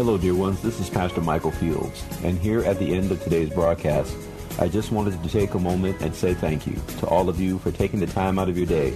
Hello, 0.00 0.16
dear 0.16 0.34
ones. 0.34 0.62
This 0.62 0.80
is 0.80 0.88
Pastor 0.88 1.20
Michael 1.20 1.50
Fields, 1.50 2.02
and 2.24 2.38
here 2.38 2.60
at 2.60 2.78
the 2.78 2.94
end 2.94 3.12
of 3.12 3.22
today's 3.22 3.50
broadcast, 3.50 4.16
I 4.58 4.66
just 4.66 4.92
wanted 4.92 5.22
to 5.22 5.28
take 5.28 5.52
a 5.52 5.58
moment 5.58 6.00
and 6.00 6.14
say 6.14 6.32
thank 6.32 6.66
you 6.66 6.80
to 7.00 7.06
all 7.06 7.28
of 7.28 7.38
you 7.38 7.58
for 7.58 7.70
taking 7.70 8.00
the 8.00 8.06
time 8.06 8.38
out 8.38 8.48
of 8.48 8.56
your 8.56 8.66
day 8.66 8.94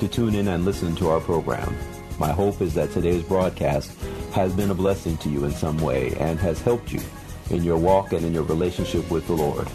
to 0.00 0.08
tune 0.08 0.34
in 0.34 0.48
and 0.48 0.64
listen 0.64 0.96
to 0.96 1.10
our 1.10 1.20
program. 1.20 1.76
My 2.18 2.32
hope 2.32 2.62
is 2.62 2.72
that 2.72 2.90
today's 2.90 3.22
broadcast 3.22 3.92
has 4.32 4.54
been 4.54 4.70
a 4.70 4.74
blessing 4.74 5.18
to 5.18 5.28
you 5.28 5.44
in 5.44 5.52
some 5.52 5.76
way 5.76 6.14
and 6.18 6.40
has 6.40 6.62
helped 6.62 6.90
you 6.90 7.02
in 7.50 7.62
your 7.62 7.76
walk 7.76 8.14
and 8.14 8.24
in 8.24 8.32
your 8.32 8.44
relationship 8.44 9.10
with 9.10 9.26
the 9.26 9.34
Lord. 9.34 9.68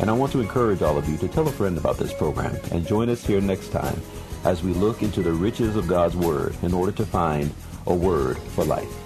And 0.00 0.10
I 0.10 0.12
want 0.12 0.32
to 0.32 0.40
encourage 0.40 0.82
all 0.82 0.98
of 0.98 1.08
you 1.08 1.16
to 1.18 1.28
tell 1.28 1.46
a 1.46 1.52
friend 1.52 1.78
about 1.78 1.98
this 1.98 2.12
program 2.12 2.56
and 2.72 2.84
join 2.84 3.10
us 3.10 3.24
here 3.24 3.40
next 3.40 3.68
time 3.68 4.02
as 4.42 4.64
we 4.64 4.72
look 4.72 5.04
into 5.04 5.22
the 5.22 5.32
riches 5.32 5.76
of 5.76 5.86
God's 5.86 6.16
Word 6.16 6.56
in 6.64 6.74
order 6.74 6.90
to 6.90 7.06
find 7.06 7.54
a 7.86 7.94
word 7.94 8.38
for 8.38 8.64
life. 8.64 9.05